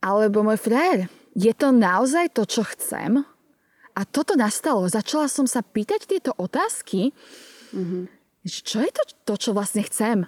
Alebo 0.00 0.40
môj 0.44 0.58
frér? 0.60 1.08
Je 1.36 1.52
to 1.54 1.70
naozaj 1.70 2.32
to, 2.32 2.48
čo 2.48 2.64
chcem? 2.74 3.20
A 3.94 4.00
toto 4.08 4.34
nastalo. 4.34 4.88
Začala 4.88 5.28
som 5.28 5.44
sa 5.44 5.60
pýtať 5.60 6.08
tieto 6.08 6.32
otázky. 6.36 7.12
Mm-hmm 7.70 8.20
čo 8.48 8.80
je 8.80 8.88
to, 8.88 9.02
to, 9.28 9.34
čo 9.36 9.50
vlastne 9.52 9.84
chcem? 9.84 10.24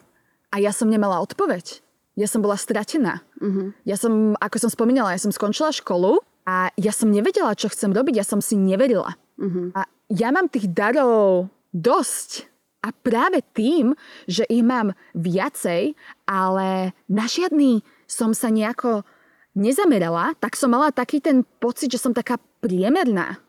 A 0.52 0.60
ja 0.60 0.74
som 0.74 0.92
nemala 0.92 1.24
odpoveď. 1.24 1.80
Ja 2.12 2.28
som 2.28 2.44
bola 2.44 2.60
stratená. 2.60 3.24
Uh-huh. 3.40 3.72
Ja 3.88 3.96
som, 3.96 4.36
ako 4.36 4.68
som 4.68 4.70
spomínala, 4.70 5.16
ja 5.16 5.22
som 5.22 5.32
skončila 5.32 5.72
školu 5.72 6.20
a 6.44 6.68
ja 6.76 6.92
som 6.92 7.08
nevedela, 7.08 7.56
čo 7.56 7.72
chcem 7.72 7.88
robiť, 7.88 8.20
ja 8.20 8.26
som 8.26 8.44
si 8.44 8.60
neverila. 8.60 9.16
Uh-huh. 9.40 9.72
A 9.72 9.88
ja 10.12 10.28
mám 10.28 10.52
tých 10.52 10.68
darov 10.68 11.48
dosť. 11.72 12.52
A 12.82 12.90
práve 12.90 13.46
tým, 13.54 13.94
že 14.26 14.42
ich 14.50 14.60
mám 14.60 14.92
viacej, 15.14 15.94
ale 16.26 16.92
na 17.06 17.24
žiadny 17.30 17.80
som 18.10 18.34
sa 18.34 18.50
nejako 18.50 19.06
nezamerala, 19.52 20.32
tak 20.40 20.56
som 20.56 20.72
mala 20.72 20.92
taký 20.92 21.20
ten 21.20 21.44
pocit, 21.60 21.92
že 21.92 22.00
som 22.00 22.16
taká 22.16 22.40
priemerná. 22.60 23.40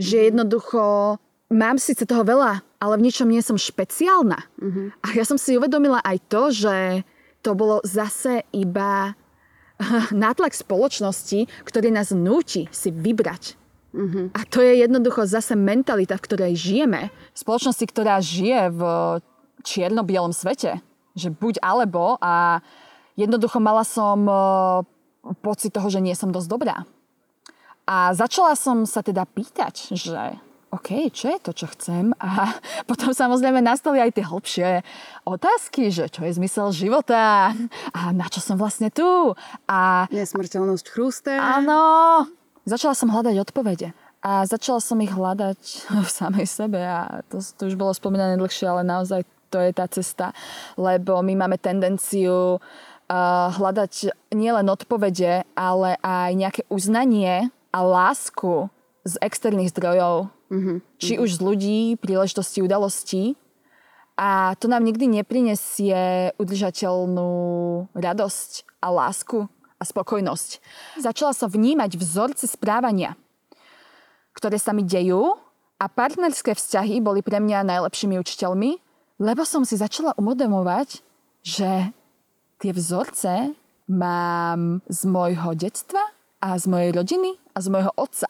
Že 0.00 0.32
jednoducho 0.32 1.16
mám 1.52 1.76
síce 1.76 2.06
toho 2.08 2.24
veľa, 2.24 2.64
ale 2.80 2.94
v 2.96 3.04
ničom 3.10 3.28
nie 3.28 3.44
som 3.44 3.60
špeciálna. 3.60 4.38
Uh-huh. 4.56 4.88
A 5.04 5.06
ja 5.12 5.26
som 5.26 5.36
si 5.36 5.58
uvedomila 5.58 6.00
aj 6.00 6.16
to, 6.30 6.42
že 6.48 6.76
to 7.44 7.52
bolo 7.52 7.84
zase 7.84 8.46
iba 8.54 9.12
nátlak 10.24 10.56
spoločnosti, 10.56 11.48
ktorý 11.66 11.92
nás 11.92 12.14
núti 12.14 12.70
si 12.72 12.88
vybrať. 12.88 13.60
Uh-huh. 13.90 14.30
A 14.32 14.46
to 14.46 14.62
je 14.62 14.86
jednoducho 14.86 15.26
zase 15.26 15.58
mentalita, 15.58 16.14
v 16.14 16.24
ktorej 16.24 16.52
žijeme. 16.54 17.10
Spoločnosti, 17.34 17.84
ktorá 17.90 18.22
žije 18.22 18.70
v 18.70 18.82
čierno-bielom 19.66 20.30
svete. 20.30 20.78
Že 21.18 21.34
buď 21.34 21.54
alebo 21.58 22.14
a 22.22 22.62
jednoducho 23.18 23.58
mala 23.58 23.82
som 23.82 24.24
e, 24.30 24.34
pocit 25.44 25.72
toho, 25.72 25.88
že 25.92 26.00
nie 26.00 26.16
som 26.16 26.32
dosť 26.32 26.48
dobrá. 26.48 26.76
A 27.90 28.14
začala 28.14 28.54
som 28.54 28.86
sa 28.86 29.02
teda 29.02 29.26
pýtať, 29.26 29.98
že 29.98 30.38
OK, 30.70 31.10
čo 31.10 31.34
je 31.34 31.38
to, 31.42 31.50
čo 31.50 31.66
chcem? 31.74 32.14
A 32.22 32.54
potom 32.90 33.10
samozrejme 33.10 33.58
nastali 33.58 33.98
aj 33.98 34.14
tie 34.14 34.24
hlbšie 34.24 34.68
otázky, 35.26 35.90
že 35.90 36.06
čo 36.06 36.22
je 36.22 36.38
zmysel 36.38 36.70
života 36.70 37.50
a 37.90 38.00
na 38.14 38.30
čo 38.30 38.38
som 38.38 38.54
vlastne 38.54 38.86
tu. 38.94 39.34
A... 39.66 40.06
Nesmrteľnosť 40.14 40.86
chrúste. 40.86 41.34
Áno. 41.34 42.22
Začala 42.62 42.94
som 42.94 43.10
hľadať 43.10 43.34
odpovede. 43.42 43.90
A 44.22 44.46
začala 44.46 44.78
som 44.78 45.02
ich 45.02 45.10
hľadať 45.10 45.58
v 46.06 46.10
samej 46.10 46.46
sebe 46.46 46.78
a 46.78 47.26
to, 47.26 47.42
to 47.42 47.66
už 47.66 47.74
bolo 47.74 47.90
spomínané 47.90 48.38
dlhšie, 48.38 48.70
ale 48.70 48.86
naozaj 48.86 49.26
to 49.50 49.58
je 49.58 49.74
tá 49.74 49.90
cesta. 49.90 50.30
Lebo 50.78 51.18
my 51.26 51.34
máme 51.34 51.58
tendenciu 51.58 52.62
uh, 52.62 52.89
hľadať 53.50 54.14
nielen 54.30 54.70
odpovede, 54.70 55.42
ale 55.58 55.98
aj 55.98 56.30
nejaké 56.38 56.62
uznanie 56.70 57.50
a 57.74 57.78
lásku 57.82 58.70
z 59.02 59.18
externých 59.18 59.74
zdrojov 59.74 60.30
Mm-hmm. 60.50 60.76
Či 60.98 61.22
už 61.22 61.38
z 61.38 61.40
ľudí, 61.40 61.80
príležitosti, 62.02 62.58
udalostí. 62.60 63.38
A 64.18 64.58
to 64.58 64.66
nám 64.66 64.84
nikdy 64.84 65.06
neprinesie 65.06 66.34
udržateľnú 66.36 67.30
radosť 67.94 68.50
a 68.82 68.88
lásku 68.92 69.46
a 69.80 69.82
spokojnosť. 69.86 70.60
Začala 71.00 71.32
som 71.32 71.48
vnímať 71.48 71.96
vzorce 71.96 72.44
správania, 72.44 73.16
ktoré 74.36 74.60
sa 74.60 74.76
mi 74.76 74.84
dejú 74.84 75.40
a 75.80 75.84
partnerské 75.88 76.52
vzťahy 76.52 77.00
boli 77.00 77.24
pre 77.24 77.40
mňa 77.40 77.64
najlepšími 77.64 78.20
učiteľmi, 78.20 78.76
lebo 79.22 79.46
som 79.48 79.64
si 79.64 79.80
začala 79.80 80.12
umodemovať, 80.20 81.00
že 81.40 81.94
tie 82.60 82.76
vzorce 82.76 83.56
mám 83.88 84.84
z 84.86 85.00
môjho 85.08 85.56
detstva 85.56 86.00
a 86.40 86.56
z 86.60 86.68
mojej 86.70 86.92
rodiny 86.94 87.36
a 87.56 87.58
z 87.58 87.66
môjho 87.72 87.92
otca. 87.96 88.28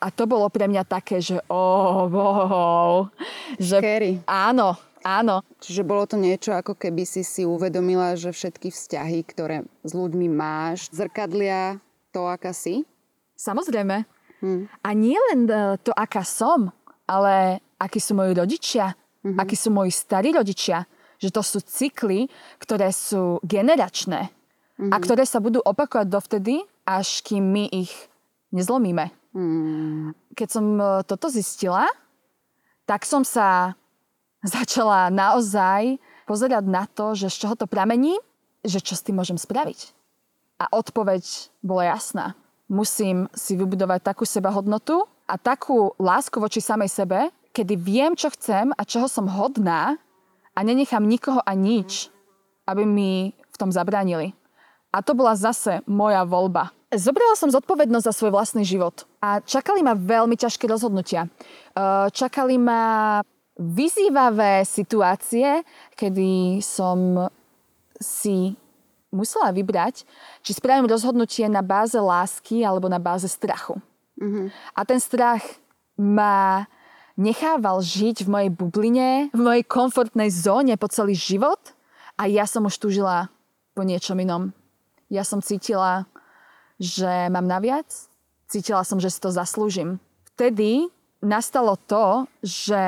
A 0.00 0.08
to 0.14 0.24
bolo 0.24 0.48
pre 0.48 0.70
mňa 0.70 0.82
také, 0.86 1.18
že 1.18 1.42
oh, 1.50 2.08
oh, 2.08 3.10
že 3.58 3.78
Scary. 3.78 4.22
áno, 4.26 4.78
áno. 5.04 5.42
Čiže 5.60 5.82
bolo 5.86 6.06
to 6.06 6.16
niečo, 6.16 6.54
ako 6.54 6.78
keby 6.78 7.06
si 7.06 7.22
si 7.22 7.42
uvedomila, 7.46 8.14
že 8.18 8.32
všetky 8.32 8.70
vzťahy, 8.70 9.20
ktoré 9.26 9.66
s 9.84 9.92
ľuďmi 9.92 10.26
máš, 10.30 10.88
zrkadlia 10.90 11.78
to, 12.10 12.26
aká 12.26 12.50
si? 12.54 12.86
Samozrejme. 13.38 14.04
Hmm. 14.42 14.66
A 14.82 14.88
nie 14.92 15.16
len 15.30 15.46
e, 15.46 15.78
to, 15.80 15.94
aká 15.94 16.26
som, 16.26 16.74
ale 17.06 17.62
akí 17.78 18.02
sú 18.02 18.18
moji 18.18 18.34
rodičia, 18.34 18.94
mm-hmm. 19.22 19.38
akí 19.38 19.54
sú 19.54 19.70
moji 19.70 19.90
starí 19.94 20.34
rodičia. 20.34 20.82
Že 21.22 21.30
to 21.30 21.42
sú 21.46 21.58
cykly, 21.62 22.26
ktoré 22.58 22.90
sú 22.90 23.38
generačné 23.46 24.28
mm-hmm. 24.28 24.90
a 24.90 24.96
ktoré 24.98 25.22
sa 25.22 25.38
budú 25.38 25.62
opakovať 25.62 26.10
dovtedy, 26.10 26.66
až 26.82 27.22
kým 27.22 27.46
my 27.46 27.70
ich 27.70 27.94
nezlomíme. 28.50 29.14
Mm. 29.32 30.12
Keď 30.34 30.48
som 30.50 30.66
e, 30.76 30.84
toto 31.06 31.30
zistila, 31.30 31.86
tak 32.84 33.06
som 33.06 33.22
sa 33.22 33.78
začala 34.42 35.08
naozaj 35.08 35.96
pozerať 36.26 36.64
na 36.66 36.84
to, 36.90 37.14
že 37.14 37.30
z 37.30 37.46
čoho 37.46 37.54
to 37.54 37.70
pramení, 37.70 38.18
že 38.66 38.82
čo 38.82 38.98
s 38.98 39.06
tým 39.06 39.18
môžem 39.18 39.38
spraviť. 39.38 39.94
A 40.60 40.70
odpoveď 40.70 41.24
bola 41.62 41.94
jasná. 41.96 42.34
Musím 42.70 43.26
si 43.34 43.58
vybudovať 43.58 44.00
takú 44.02 44.24
sebahodnotu 44.26 45.06
a 45.26 45.34
takú 45.38 45.94
lásku 45.98 46.38
voči 46.38 46.62
samej 46.62 46.90
sebe, 46.90 47.30
kedy 47.52 47.74
viem, 47.76 48.12
čo 48.14 48.32
chcem 48.32 48.70
a 48.74 48.82
čoho 48.86 49.06
som 49.10 49.28
hodná 49.28 49.98
a 50.52 50.58
nenechám 50.62 51.04
nikoho 51.04 51.40
a 51.42 51.52
nič, 51.56 52.12
aby 52.68 52.84
mi 52.84 53.32
v 53.32 53.56
tom 53.56 53.72
zabránili. 53.72 54.32
A 54.92 55.00
to 55.00 55.16
bola 55.16 55.32
zase 55.32 55.80
moja 55.88 56.22
voľba. 56.28 56.70
Zobrala 56.92 57.32
som 57.40 57.48
zodpovednosť 57.48 58.04
za 58.04 58.12
svoj 58.12 58.36
vlastný 58.36 58.68
život 58.68 59.08
a 59.24 59.40
čakali 59.40 59.80
ma 59.80 59.96
veľmi 59.96 60.36
ťažké 60.36 60.68
rozhodnutia. 60.68 61.24
E, 61.24 61.28
čakali 62.12 62.60
ma 62.60 63.24
vyzývavé 63.56 64.60
situácie, 64.68 65.64
kedy 65.96 66.60
som 66.60 67.28
si 67.96 68.52
musela 69.08 69.52
vybrať, 69.56 70.04
či 70.44 70.52
spravím 70.52 70.88
rozhodnutie 70.88 71.48
na 71.48 71.64
báze 71.64 71.96
lásky 71.96 72.60
alebo 72.60 72.92
na 72.92 73.00
báze 73.00 73.28
strachu. 73.28 73.80
Mm-hmm. 74.20 74.46
A 74.76 74.80
ten 74.84 75.00
strach 75.00 75.44
ma 75.96 76.68
nechával 77.16 77.84
žiť 77.84 78.24
v 78.24 78.28
mojej 78.28 78.50
bubline, 78.50 79.10
v 79.32 79.40
mojej 79.40 79.64
komfortnej 79.66 80.32
zóne 80.32 80.76
po 80.80 80.88
celý 80.88 81.16
život 81.16 81.60
a 82.16 82.28
ja 82.28 82.48
som 82.48 82.66
už 82.66 82.76
túžila 82.80 83.32
po 83.72 83.84
niečom 83.84 84.20
inom 84.20 84.52
ja 85.12 85.28
som 85.28 85.44
cítila, 85.44 86.08
že 86.80 87.28
mám 87.28 87.44
naviac, 87.44 87.84
cítila 88.48 88.80
som, 88.80 88.96
že 88.96 89.12
si 89.12 89.20
to 89.20 89.28
zaslúžim. 89.28 90.00
Vtedy 90.32 90.88
nastalo 91.20 91.76
to, 91.76 92.24
že 92.40 92.80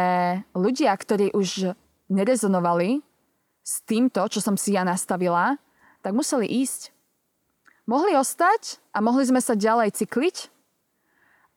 ľudia, 0.56 0.96
ktorí 0.96 1.36
už 1.36 1.76
nerezonovali 2.08 3.04
s 3.60 3.84
týmto, 3.84 4.24
čo 4.32 4.40
som 4.40 4.56
si 4.56 4.72
ja 4.72 4.88
nastavila, 4.88 5.60
tak 6.00 6.16
museli 6.16 6.48
ísť. 6.48 6.96
Mohli 7.84 8.16
ostať 8.16 8.80
a 8.96 9.04
mohli 9.04 9.28
sme 9.28 9.44
sa 9.44 9.52
ďalej 9.52 9.92
cykliť, 9.92 10.48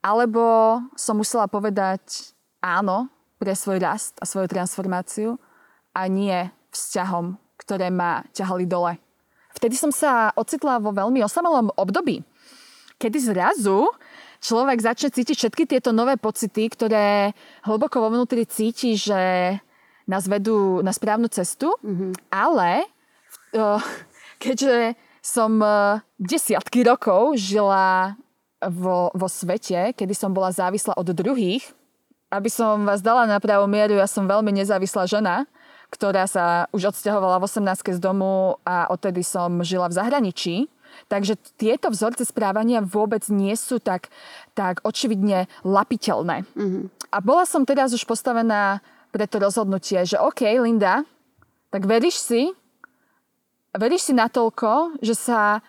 alebo 0.04 0.84
som 1.00 1.16
musela 1.16 1.48
povedať 1.48 2.36
áno 2.62 3.10
pre 3.38 3.54
svoj 3.54 3.82
rast 3.82 4.18
a 4.22 4.26
svoju 4.26 4.50
transformáciu 4.50 5.38
a 5.94 6.10
nie 6.10 6.50
vzťahom, 6.74 7.38
ktoré 7.58 7.90
ma 7.94 8.26
ťahali 8.34 8.66
dole. 8.66 8.98
Vtedy 9.58 9.74
som 9.74 9.90
sa 9.90 10.30
ocitla 10.38 10.78
vo 10.78 10.94
veľmi 10.94 11.22
osamelom 11.26 11.74
období, 11.74 12.22
kedy 13.02 13.18
zrazu 13.18 13.90
človek 14.42 14.78
začne 14.82 15.10
cítiť 15.10 15.36
všetky 15.38 15.64
tieto 15.66 15.90
nové 15.90 16.18
pocity, 16.18 16.70
ktoré 16.70 17.34
hlboko 17.66 17.98
vo 18.06 18.14
vnútri 18.14 18.46
cíti, 18.46 18.94
že 18.94 19.58
nás 20.06 20.30
vedú 20.30 20.80
na 20.86 20.94
správnu 20.94 21.28
cestu, 21.28 21.74
mm-hmm. 21.82 22.12
ale 22.30 22.86
keďže 24.44 24.96
som 25.20 25.60
e, 25.60 26.00
desiatky 26.16 26.88
rokov 26.88 27.36
žila 27.36 28.16
vo, 28.64 29.12
vo 29.12 29.28
svete, 29.28 29.92
kedy 29.94 30.14
som 30.16 30.32
bola 30.32 30.56
závislá 30.56 30.96
od 30.96 31.12
druhých, 31.12 31.68
aby 32.28 32.50
som 32.52 32.84
vás 32.84 33.00
dala 33.00 33.24
na 33.24 33.40
pravú 33.40 33.66
mieru, 33.72 33.96
ja 33.96 34.08
som 34.08 34.28
veľmi 34.28 34.52
nezávislá 34.52 35.08
žena, 35.08 35.48
ktorá 35.88 36.28
sa 36.28 36.68
už 36.76 36.92
odsťahovala 36.92 37.40
v 37.40 37.48
18 37.48 37.96
z 37.96 38.00
domu 38.04 38.60
a 38.68 38.92
odtedy 38.92 39.24
som 39.24 39.64
žila 39.64 39.88
v 39.88 39.98
zahraničí. 39.98 40.56
Takže 41.08 41.40
tieto 41.56 41.94
vzorce 41.94 42.26
správania 42.28 42.84
vôbec 42.84 43.24
nie 43.32 43.54
sú 43.56 43.78
tak, 43.80 44.12
tak 44.58 44.84
očividne 44.84 45.48
lapiteľné. 45.64 46.44
Mm-hmm. 46.58 46.84
A 47.14 47.18
bola 47.24 47.48
som 47.48 47.64
teraz 47.64 47.94
už 47.96 48.04
postavená 48.04 48.84
pre 49.14 49.30
to 49.30 49.40
rozhodnutie, 49.40 50.04
že 50.04 50.20
OK, 50.20 50.44
Linda, 50.60 51.08
tak 51.72 51.88
veríš 51.88 52.20
si, 52.20 52.52
veríš 53.72 54.12
si 54.12 54.14
natoľko, 54.16 55.00
že 55.00 55.16
sa 55.16 55.64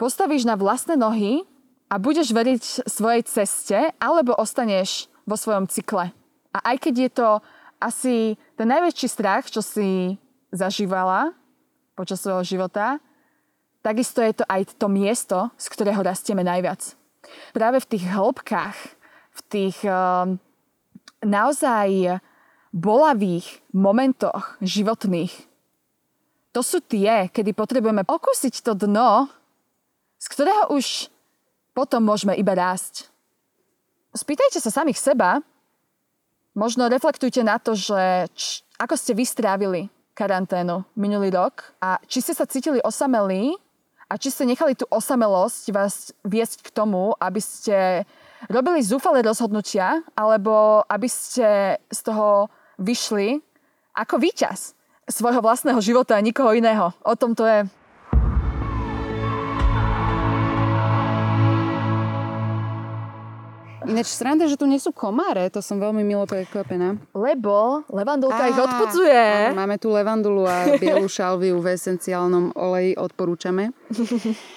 postavíš 0.00 0.48
na 0.48 0.58
vlastné 0.58 0.98
nohy 0.98 1.46
a 1.86 2.00
budeš 2.00 2.32
veriť 2.32 2.88
svojej 2.88 3.22
ceste, 3.28 3.78
alebo 4.00 4.34
ostaneš 4.34 5.11
vo 5.26 5.36
svojom 5.38 5.70
cykle. 5.70 6.10
A 6.52 6.58
aj 6.74 6.76
keď 6.88 6.94
je 6.98 7.10
to 7.12 7.28
asi 7.82 8.16
ten 8.54 8.68
najväčší 8.70 9.08
strach, 9.10 9.48
čo 9.50 9.58
si 9.64 10.16
zažívala 10.54 11.34
počas 11.98 12.22
svojho 12.22 12.44
života, 12.44 13.02
takisto 13.82 14.22
je 14.22 14.42
to 14.42 14.44
aj 14.46 14.78
to 14.78 14.86
miesto, 14.86 15.38
z 15.58 15.66
ktorého 15.72 16.00
rastieme 16.00 16.46
najviac. 16.46 16.94
Práve 17.54 17.82
v 17.82 17.88
tých 17.90 18.04
hĺbkach, 18.06 18.78
v 19.32 19.40
tých 19.48 19.78
um, 19.86 20.38
naozaj 21.22 22.18
bolavých 22.72 23.60
momentoch 23.74 24.56
životných, 24.62 25.32
to 26.52 26.60
sú 26.60 26.84
tie, 26.84 27.32
kedy 27.32 27.56
potrebujeme 27.56 28.04
okúsiť 28.04 28.60
to 28.60 28.76
dno, 28.76 29.28
z 30.20 30.26
ktorého 30.28 30.76
už 30.76 31.08
potom 31.72 32.04
môžeme 32.04 32.36
iba 32.36 32.52
rásť. 32.52 33.11
Spýtajte 34.12 34.60
sa 34.60 34.68
samých 34.68 35.00
seba, 35.00 35.40
Možno 36.52 36.84
reflektujte 36.84 37.40
na 37.40 37.56
to, 37.56 37.72
že 37.72 38.28
č, 38.36 38.60
ako 38.76 38.92
ste 38.92 39.16
vystrávili 39.16 39.88
karanténu 40.12 40.84
minulý 41.00 41.32
rok 41.32 41.72
a 41.80 41.96
či 42.04 42.20
ste 42.20 42.36
sa 42.36 42.44
cítili 42.44 42.76
osamelí 42.84 43.56
a 44.12 44.20
či 44.20 44.28
ste 44.28 44.44
nechali 44.44 44.76
tú 44.76 44.84
osamelosť 44.92 45.72
vás 45.72 46.12
viesť 46.28 46.68
k 46.68 46.74
tomu, 46.76 47.16
aby 47.16 47.40
ste 47.40 48.04
robili 48.52 48.84
zúfalé 48.84 49.24
rozhodnutia 49.24 50.04
alebo 50.12 50.84
aby 50.92 51.08
ste 51.08 51.80
z 51.88 52.00
toho 52.04 52.52
vyšli 52.76 53.40
ako 53.96 54.20
víťaz 54.20 54.76
svojho 55.08 55.40
vlastného 55.40 55.80
života 55.80 56.20
a 56.20 56.24
nikoho 56.24 56.52
iného. 56.52 56.92
O 57.00 57.16
tom 57.16 57.32
to 57.32 57.48
je. 57.48 57.64
Ináč 63.86 64.14
sranda, 64.14 64.46
že 64.46 64.58
tu 64.58 64.66
nie 64.70 64.78
sú 64.78 64.94
komáre, 64.94 65.50
to 65.50 65.58
som 65.58 65.82
veľmi 65.82 66.06
milo 66.06 66.24
prekvapená. 66.26 66.98
Lebo 67.14 67.82
levandulka 67.90 68.48
ich 68.50 68.58
odpudzuje. 68.58 69.50
Áno, 69.50 69.58
máme 69.58 69.76
tu 69.78 69.90
levandulu 69.90 70.46
a 70.46 70.78
bielu 70.78 71.06
šalviu 71.06 71.58
v 71.58 71.74
esenciálnom 71.74 72.54
oleji, 72.54 72.94
odporúčame. 72.94 73.74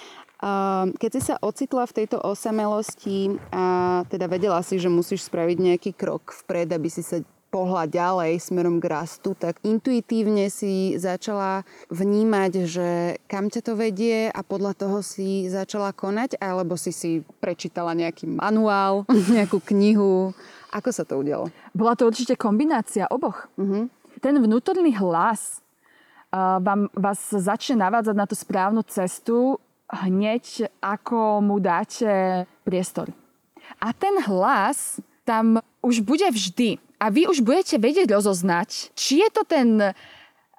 Keď 1.00 1.10
si 1.16 1.20
sa 1.32 1.40
ocitla 1.40 1.88
v 1.88 1.96
tejto 1.96 2.20
osamelosti 2.20 3.40
a 3.50 3.64
teda 4.12 4.28
vedela 4.28 4.60
si, 4.60 4.76
že 4.76 4.92
musíš 4.92 5.26
spraviť 5.32 5.56
nejaký 5.58 5.90
krok 5.96 6.36
vpred, 6.44 6.68
aby 6.76 6.92
si 6.92 7.00
sa 7.00 7.24
pohľad 7.48 7.88
ďalej 7.88 8.42
smerom 8.42 8.82
k 8.82 8.90
rastu, 8.90 9.32
tak 9.32 9.62
intuitívne 9.64 10.50
si 10.52 10.98
začala 11.00 11.64
vnímať, 11.88 12.52
že 12.66 12.88
kam 13.30 13.48
ťa 13.48 13.60
to 13.64 13.72
vedie 13.78 14.28
a 14.28 14.40
podľa 14.44 14.76
toho 14.76 14.98
si 15.00 15.48
začala 15.48 15.94
konať, 15.96 16.36
alebo 16.42 16.76
si 16.76 16.92
si 16.92 17.24
prečítala 17.40 17.96
nejaký 17.96 18.28
manuál, 18.28 19.06
nejakú 19.36 19.62
knihu. 19.72 20.36
Ako 20.74 20.90
sa 20.92 21.06
to 21.08 21.22
udialo? 21.22 21.48
Bola 21.72 21.96
to 21.96 22.04
určite 22.04 22.36
kombinácia 22.36 23.08
oboch. 23.08 23.48
Uh-huh. 23.56 23.88
Ten 24.20 24.36
vnútorný 24.36 24.92
hlas 24.98 25.64
uh, 26.34 26.60
vám, 26.60 26.92
vás 26.92 27.20
začne 27.32 27.80
navádzať 27.80 28.16
na 28.16 28.26
tú 28.28 28.36
správnu 28.36 28.84
cestu 28.84 29.56
hneď, 29.86 30.66
ako 30.82 31.40
mu 31.40 31.62
dáte 31.62 32.44
priestor. 32.66 33.14
A 33.78 33.94
ten 33.94 34.18
hlas 34.26 34.98
tam 35.26 35.58
už 35.82 36.02
bude 36.02 36.26
vždy 36.30 36.78
a 36.96 37.06
vy 37.12 37.28
už 37.28 37.44
budete 37.44 37.76
vedieť 37.76 38.12
rozoznať, 38.12 38.92
či 38.96 39.20
je 39.24 39.28
to 39.32 39.42
ten 39.44 39.94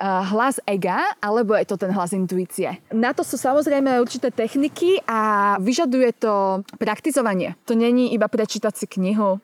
hlas 0.02 0.62
ega, 0.70 1.10
alebo 1.18 1.58
je 1.58 1.66
to 1.66 1.78
ten 1.82 1.90
hlas 1.90 2.14
intuície. 2.14 2.78
Na 2.94 3.18
to 3.18 3.26
sú 3.26 3.34
samozrejme 3.34 3.98
určité 3.98 4.30
techniky 4.30 5.02
a 5.10 5.58
vyžaduje 5.58 6.14
to 6.22 6.62
praktizovanie. 6.78 7.58
To 7.66 7.74
není 7.74 8.14
iba 8.14 8.30
prečítať 8.30 8.78
si 8.78 8.86
knihu, 8.86 9.42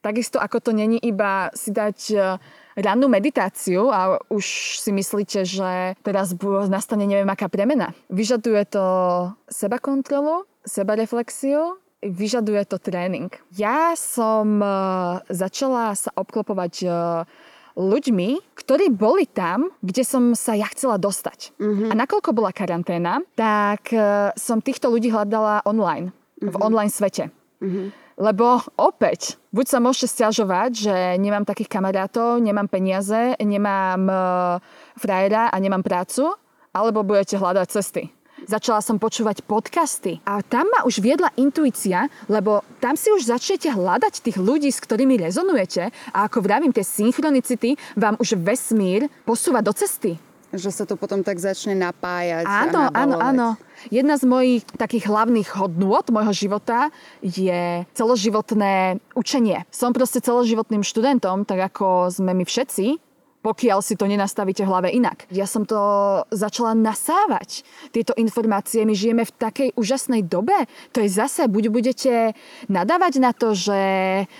Takisto 0.00 0.40
ako 0.40 0.64
to 0.64 0.70
není 0.72 0.96
iba 0.96 1.52
si 1.52 1.76
dať 1.76 1.98
e, 2.08 2.16
rannú 2.80 3.12
meditáciu 3.12 3.92
a 3.92 4.16
už 4.32 4.80
si 4.80 4.96
myslíte, 4.96 5.44
že 5.44 5.92
teraz 6.00 6.32
nastane 6.72 7.04
neviem 7.04 7.28
aká 7.28 7.52
premena. 7.52 7.92
Vyžaduje 8.08 8.64
to 8.64 8.84
seba 9.44 9.76
kontrolu, 9.76 10.48
seba 10.64 10.96
vyžaduje 12.00 12.64
to 12.64 12.80
tréning. 12.80 13.28
Ja 13.52 13.92
som 13.96 14.60
e, 14.60 14.68
začala 15.28 15.92
sa 15.96 16.10
obklopovať 16.16 16.74
e, 16.84 16.88
ľuďmi, 17.76 18.56
ktorí 18.56 18.92
boli 18.92 19.24
tam, 19.28 19.72
kde 19.80 20.02
som 20.04 20.32
sa 20.36 20.56
ja 20.56 20.68
chcela 20.72 21.00
dostať. 21.00 21.54
Mm-hmm. 21.56 21.88
A 21.92 21.94
nakoľko 21.94 22.30
bola 22.34 22.50
karanténa, 22.50 23.22
tak 23.38 23.94
som 24.36 24.58
týchto 24.58 24.90
ľudí 24.90 25.08
hľadala 25.08 25.62
online, 25.64 26.10
mm-hmm. 26.10 26.50
v 26.50 26.54
mhm. 26.56 26.62
online 26.66 26.92
svete. 26.92 27.24
Mm-hmm. 27.62 27.86
Lebo 28.20 28.60
opäť, 28.76 29.40
buď 29.48 29.64
sa 29.64 29.78
môžete 29.80 30.12
stiažovať, 30.12 30.70
že 30.76 30.96
nemám 31.16 31.48
takých 31.48 31.72
kamarátov, 31.72 32.36
nemám 32.36 32.68
peniaze, 32.68 33.32
nemám 33.40 34.02
uh, 34.04 34.20
frajera 35.00 35.48
a 35.48 35.56
nemám 35.56 35.80
prácu, 35.80 36.28
alebo 36.76 37.00
budete 37.00 37.40
hľadať 37.40 37.66
cesty. 37.72 38.12
Začala 38.48 38.80
som 38.80 38.96
počúvať 38.96 39.44
podcasty 39.44 40.24
a 40.24 40.40
tam 40.40 40.64
ma 40.72 40.88
už 40.88 41.04
viedla 41.04 41.28
intuícia, 41.36 42.08
lebo 42.24 42.64
tam 42.80 42.96
si 42.96 43.12
už 43.12 43.28
začnete 43.28 43.68
hľadať 43.68 44.24
tých 44.24 44.40
ľudí, 44.40 44.72
s 44.72 44.80
ktorými 44.80 45.20
rezonujete 45.20 45.92
a 46.16 46.18
ako 46.24 46.40
vravím, 46.40 46.72
tie 46.72 46.80
synchronicity 46.80 47.76
vám 48.00 48.16
už 48.16 48.40
vesmír 48.40 49.12
posúva 49.28 49.60
do 49.60 49.76
cesty. 49.76 50.16
Že 50.50 50.70
sa 50.72 50.84
to 50.88 50.98
potom 50.98 51.22
tak 51.22 51.38
začne 51.38 51.78
napájať. 51.78 52.42
Áno, 52.42 52.90
áno, 52.90 53.16
áno. 53.22 53.48
Jedna 53.86 54.18
z 54.18 54.26
mojich 54.26 54.66
takých 54.74 55.06
hlavných 55.06 55.46
hodnôt 55.54 56.02
môjho 56.10 56.34
života 56.34 56.90
je 57.22 57.86
celoživotné 57.94 58.98
učenie. 59.14 59.62
Som 59.70 59.94
proste 59.94 60.18
celoživotným 60.18 60.82
študentom, 60.82 61.46
tak 61.46 61.70
ako 61.70 62.10
sme 62.10 62.34
my 62.34 62.42
všetci 62.42 63.09
pokiaľ 63.40 63.80
si 63.80 63.96
to 63.96 64.04
nenastavíte 64.04 64.64
hlave 64.68 64.92
inak. 64.92 65.24
Ja 65.32 65.48
som 65.48 65.64
to 65.64 65.78
začala 66.28 66.76
nasávať. 66.76 67.64
Tieto 67.88 68.12
informácie, 68.20 68.84
my 68.84 68.92
žijeme 68.92 69.24
v 69.24 69.32
takej 69.32 69.68
úžasnej 69.76 70.24
dobe. 70.28 70.68
To 70.92 71.00
je 71.00 71.08
zase, 71.08 71.48
buď 71.48 71.64
budete 71.72 72.36
nadávať 72.68 73.12
na 73.20 73.32
to, 73.32 73.56
že 73.56 73.80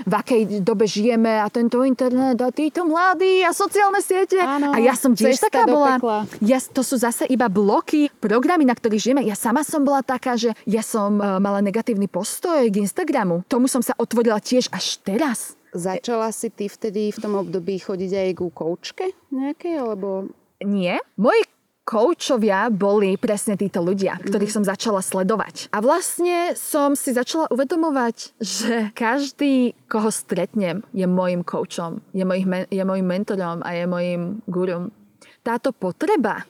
v 0.04 0.12
akej 0.12 0.60
dobe 0.60 0.84
žijeme 0.84 1.40
a 1.40 1.48
tento 1.48 1.80
internet 1.80 2.36
a 2.40 2.52
títo 2.52 2.84
mladí 2.84 3.40
a 3.40 3.56
sociálne 3.56 4.04
siete. 4.04 4.36
Áno, 4.36 4.76
a 4.76 4.78
ja 4.78 4.92
som 4.92 5.16
tiež 5.16 5.40
taká 5.40 5.64
bola. 5.64 6.24
Ja, 6.44 6.60
to 6.60 6.84
sú 6.84 7.00
zase 7.00 7.24
iba 7.32 7.48
bloky, 7.48 8.12
programy, 8.20 8.68
na 8.68 8.76
ktorých 8.76 9.00
žijeme. 9.00 9.22
Ja 9.24 9.36
sama 9.36 9.64
som 9.64 9.80
bola 9.80 10.04
taká, 10.04 10.36
že 10.36 10.52
ja 10.68 10.84
som 10.84 11.16
e, 11.16 11.40
mala 11.40 11.64
negatívny 11.64 12.04
postoj 12.04 12.68
k 12.68 12.76
Instagramu. 12.84 13.48
Tomu 13.48 13.64
som 13.64 13.80
sa 13.80 13.96
otvorila 13.96 14.42
tiež 14.42 14.68
až 14.72 15.00
teraz. 15.00 15.60
Začala 15.70 16.35
si 16.35 16.50
ty 16.50 16.66
vtedy 16.66 17.14
v 17.14 17.18
tom 17.22 17.38
období 17.38 17.78
chodiť 17.78 18.11
aj 18.11 18.30
ku 18.38 18.50
koučke 18.50 19.14
nejakej, 19.30 19.74
alebo... 19.78 20.30
Nie. 20.61 21.00
Moji 21.16 21.46
koučovia 21.90 22.70
boli 22.70 23.18
presne 23.18 23.59
títo 23.59 23.83
ľudia, 23.83 24.22
ktorých 24.22 24.54
som 24.54 24.62
začala 24.62 25.02
sledovať. 25.02 25.74
A 25.74 25.83
vlastne 25.83 26.54
som 26.54 26.94
si 26.94 27.11
začala 27.11 27.50
uvedomovať, 27.50 28.38
že 28.38 28.94
každý, 28.94 29.74
koho 29.90 30.14
stretnem, 30.14 30.87
je 30.94 31.06
môjim 31.11 31.42
koučom, 31.42 31.98
je, 32.14 32.22
mojich, 32.22 32.46
je 32.70 32.83
môjim 32.87 33.06
mentorom 33.06 33.59
a 33.66 33.74
je 33.74 33.85
môjim 33.90 34.22
gurum. 34.46 34.94
Táto 35.42 35.74
potreba 35.74 36.46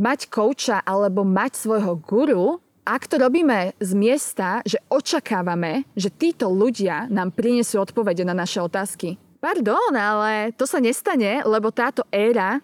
mať 0.00 0.32
kouča 0.32 0.80
alebo 0.82 1.22
mať 1.22 1.60
svojho 1.60 1.94
guru 2.00 2.58
ak 2.90 3.06
to 3.06 3.22
robíme 3.22 3.78
z 3.78 3.90
miesta, 3.94 4.66
že 4.66 4.82
očakávame, 4.90 5.86
že 5.94 6.10
títo 6.10 6.50
ľudia 6.50 7.06
nám 7.06 7.30
prinesú 7.30 7.78
odpovede 7.78 8.26
na 8.26 8.34
naše 8.34 8.58
otázky. 8.58 9.14
Pardon, 9.38 9.94
ale 9.94 10.50
to 10.58 10.66
sa 10.66 10.82
nestane, 10.82 11.38
lebo 11.46 11.70
táto 11.70 12.02
éra 12.10 12.58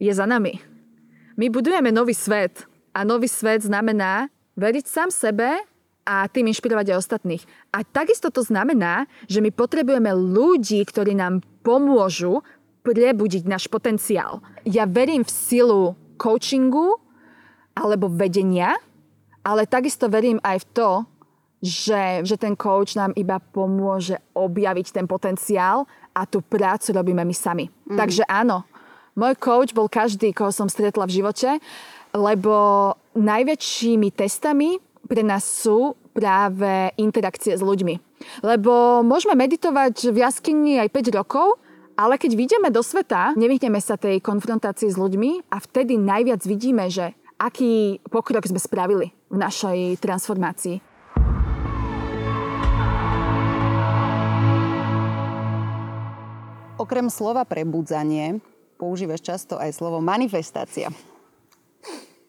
je 0.00 0.08
za 0.08 0.24
nami. 0.24 0.56
My 1.36 1.52
budujeme 1.52 1.92
nový 1.92 2.16
svet 2.16 2.64
a 2.96 3.04
nový 3.04 3.28
svet 3.28 3.68
znamená 3.68 4.32
veriť 4.56 4.84
sám 4.88 5.12
sebe 5.12 5.60
a 6.08 6.24
tým 6.32 6.48
inšpirovať 6.48 6.96
aj 6.96 7.00
ostatných. 7.04 7.44
A 7.68 7.84
takisto 7.84 8.32
to 8.32 8.40
znamená, 8.40 9.04
že 9.28 9.44
my 9.44 9.52
potrebujeme 9.52 10.08
ľudí, 10.16 10.80
ktorí 10.80 11.12
nám 11.12 11.44
pomôžu 11.60 12.40
prebudiť 12.88 13.44
náš 13.44 13.68
potenciál. 13.68 14.40
Ja 14.64 14.88
verím 14.88 15.28
v 15.28 15.30
silu 15.30 15.82
coachingu 16.16 16.96
alebo 17.76 18.08
vedenia, 18.08 18.80
ale 19.42 19.68
takisto 19.68 20.10
verím 20.10 20.42
aj 20.42 20.62
v 20.62 20.66
to, 20.74 20.90
že, 21.58 22.22
že 22.22 22.36
ten 22.38 22.54
coach 22.54 22.94
nám 22.94 23.10
iba 23.18 23.42
pomôže 23.42 24.14
objaviť 24.34 24.94
ten 24.94 25.06
potenciál 25.10 25.90
a 26.14 26.22
tú 26.22 26.38
prácu 26.38 26.94
robíme 26.94 27.26
my 27.26 27.34
sami. 27.34 27.66
Mm. 27.66 27.98
Takže 27.98 28.22
áno, 28.30 28.62
môj 29.18 29.34
coach 29.38 29.74
bol 29.74 29.90
každý, 29.90 30.30
koho 30.30 30.54
som 30.54 30.70
stretla 30.70 31.06
v 31.10 31.22
živote, 31.22 31.58
lebo 32.14 32.94
najväčšími 33.18 34.08
testami 34.14 34.78
pre 35.10 35.26
nás 35.26 35.42
sú 35.42 35.98
práve 36.14 36.94
interakcie 36.98 37.54
s 37.54 37.62
ľuďmi. 37.62 37.94
Lebo 38.42 39.02
môžeme 39.06 39.38
meditovať 39.38 40.10
v 40.10 40.16
jaskyni 40.22 40.82
aj 40.82 40.90
5 40.90 41.18
rokov, 41.18 41.58
ale 41.98 42.14
keď 42.14 42.32
vidíme 42.38 42.68
do 42.70 42.82
sveta, 42.82 43.34
nevyhneme 43.34 43.82
sa 43.82 43.98
tej 43.98 44.22
konfrontácii 44.22 44.90
s 44.90 44.98
ľuďmi 44.98 45.50
a 45.50 45.56
vtedy 45.58 45.98
najviac 45.98 46.42
vidíme, 46.46 46.86
že 46.86 47.14
aký 47.38 48.02
pokrok 48.10 48.44
sme 48.44 48.58
spravili 48.58 49.14
v 49.30 49.36
našej 49.38 50.02
transformácii. 50.02 50.76
Okrem 56.78 57.10
slova 57.10 57.42
prebudzanie 57.42 58.38
používaš 58.78 59.22
často 59.22 59.58
aj 59.58 59.74
slovo 59.74 59.98
manifestácia. 59.98 60.90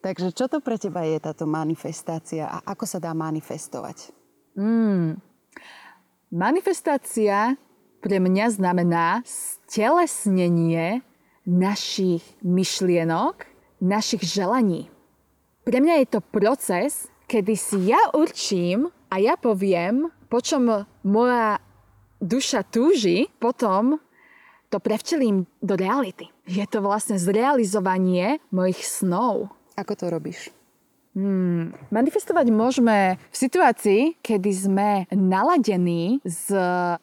Takže 0.00 0.34
čo 0.34 0.48
to 0.50 0.58
pre 0.58 0.80
teba 0.80 1.06
je 1.06 1.22
táto 1.22 1.46
manifestácia 1.46 2.48
a 2.48 2.58
ako 2.66 2.84
sa 2.88 2.98
dá 2.98 3.14
manifestovať? 3.14 4.10
Mm. 4.58 5.20
Manifestácia 6.34 7.54
pre 8.00 8.16
mňa 8.18 8.46
znamená 8.56 9.20
stelesnenie 9.22 11.04
našich 11.44 12.24
myšlienok, 12.42 13.44
našich 13.78 14.24
želaní. 14.24 14.88
Pre 15.60 15.78
mňa 15.80 15.94
je 16.00 16.06
to 16.16 16.20
proces, 16.24 17.12
kedy 17.28 17.54
si 17.54 17.92
ja 17.92 18.00
určím 18.16 18.88
a 19.12 19.20
ja 19.20 19.36
poviem, 19.36 20.08
po 20.32 20.40
čom 20.40 20.88
moja 21.04 21.60
duša 22.20 22.64
túži, 22.64 23.28
potom 23.36 24.00
to 24.70 24.78
prevčelím 24.78 25.44
do 25.60 25.74
reality. 25.74 26.30
Je 26.46 26.62
to 26.64 26.80
vlastne 26.80 27.18
zrealizovanie 27.18 28.38
mojich 28.54 28.80
snov. 28.86 29.50
Ako 29.74 29.98
to 29.98 30.06
robíš? 30.08 30.54
Hmm. 31.10 31.74
Manifestovať 31.90 32.54
môžeme 32.54 33.18
v 33.18 33.36
situácii, 33.36 34.22
kedy 34.22 34.50
sme 34.54 34.90
naladení 35.10 36.22
s 36.22 36.54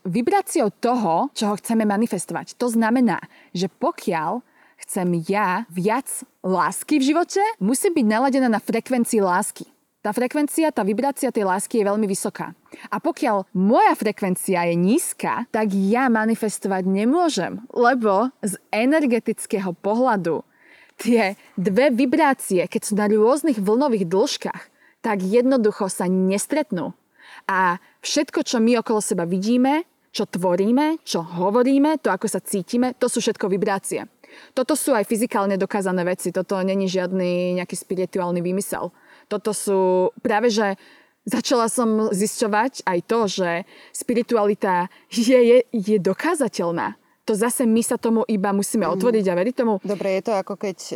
vibráciou 0.08 0.72
toho, 0.72 1.28
čo 1.36 1.52
ho 1.52 1.60
chceme 1.60 1.84
manifestovať. 1.84 2.56
To 2.56 2.72
znamená, 2.72 3.20
že 3.52 3.67
pokiaľ 3.67 4.39
chcem 4.88 5.19
ja 5.28 5.67
viac 5.67 6.08
lásky 6.39 7.04
v 7.04 7.12
živote, 7.12 7.43
musím 7.60 7.91
byť 8.00 8.06
naladená 8.08 8.47
na 8.47 8.63
frekvencii 8.63 9.19
lásky. 9.19 9.67
Tá 10.00 10.15
frekvencia, 10.15 10.71
tá 10.71 10.88
vibrácia 10.88 11.28
tej 11.36 11.43
lásky 11.43 11.84
je 11.84 11.89
veľmi 11.91 12.08
vysoká. 12.08 12.56
A 12.88 13.04
pokiaľ 13.04 13.52
moja 13.52 13.91
frekvencia 14.00 14.63
je 14.71 14.80
nízka, 14.80 15.43
tak 15.52 15.76
ja 15.76 16.08
manifestovať 16.08 16.88
nemôžem, 16.88 17.60
lebo 17.76 18.32
z 18.39 18.56
energetického 18.71 19.76
pohľadu 19.76 20.47
tie 20.95 21.36
dve 21.60 21.91
vibrácie, 21.91 22.63
keď 22.71 22.82
sú 22.88 22.93
na 22.95 23.12
rôznych 23.12 23.60
vlnových 23.60 24.08
dĺžkach, 24.08 24.63
tak 25.04 25.19
jednoducho 25.28 25.91
sa 25.91 26.08
nestretnú. 26.08 26.95
A 27.43 27.84
všetko, 28.00 28.47
čo 28.47 28.63
my 28.63 28.80
okolo 28.80 29.04
seba 29.04 29.28
vidíme, 29.28 29.84
čo 30.15 30.23
tvoríme, 30.23 31.04
čo 31.04 31.21
hovoríme, 31.21 32.00
to, 32.00 32.10
ako 32.10 32.32
sa 32.32 32.39
cítime, 32.39 32.95
to 32.95 33.12
sú 33.12 33.19
všetko 33.19 33.52
vibrácie. 33.52 34.08
Toto 34.54 34.78
sú 34.78 34.93
aj 34.93 35.08
fyzikálne 35.08 35.56
dokázané 35.56 36.04
veci, 36.04 36.34
toto 36.34 36.60
není 36.62 36.86
žiadny 36.89 37.58
nejaký 37.62 37.76
spirituálny 37.78 38.41
výmysel. 38.43 38.91
Toto 39.28 39.52
sú 39.52 40.12
práve, 40.23 40.54
že 40.54 40.80
začala 41.28 41.67
som 41.67 42.10
zisťovať 42.13 42.88
aj 42.88 43.00
to, 43.04 43.19
že 43.28 43.50
spiritualita 43.91 44.88
je, 45.12 45.36
je, 45.36 45.58
je 45.71 45.97
dokázateľná 46.00 46.95
to 47.28 47.36
zase 47.36 47.68
my 47.68 47.84
sa 47.84 48.00
tomu 48.00 48.24
iba 48.32 48.56
musíme 48.56 48.88
mhm. 48.88 48.92
otvoriť 48.96 49.26
a 49.28 49.34
veriť 49.36 49.54
tomu. 49.60 49.74
Dobre, 49.84 50.16
je 50.16 50.32
to 50.32 50.34
ako 50.40 50.56
keď, 50.56 50.78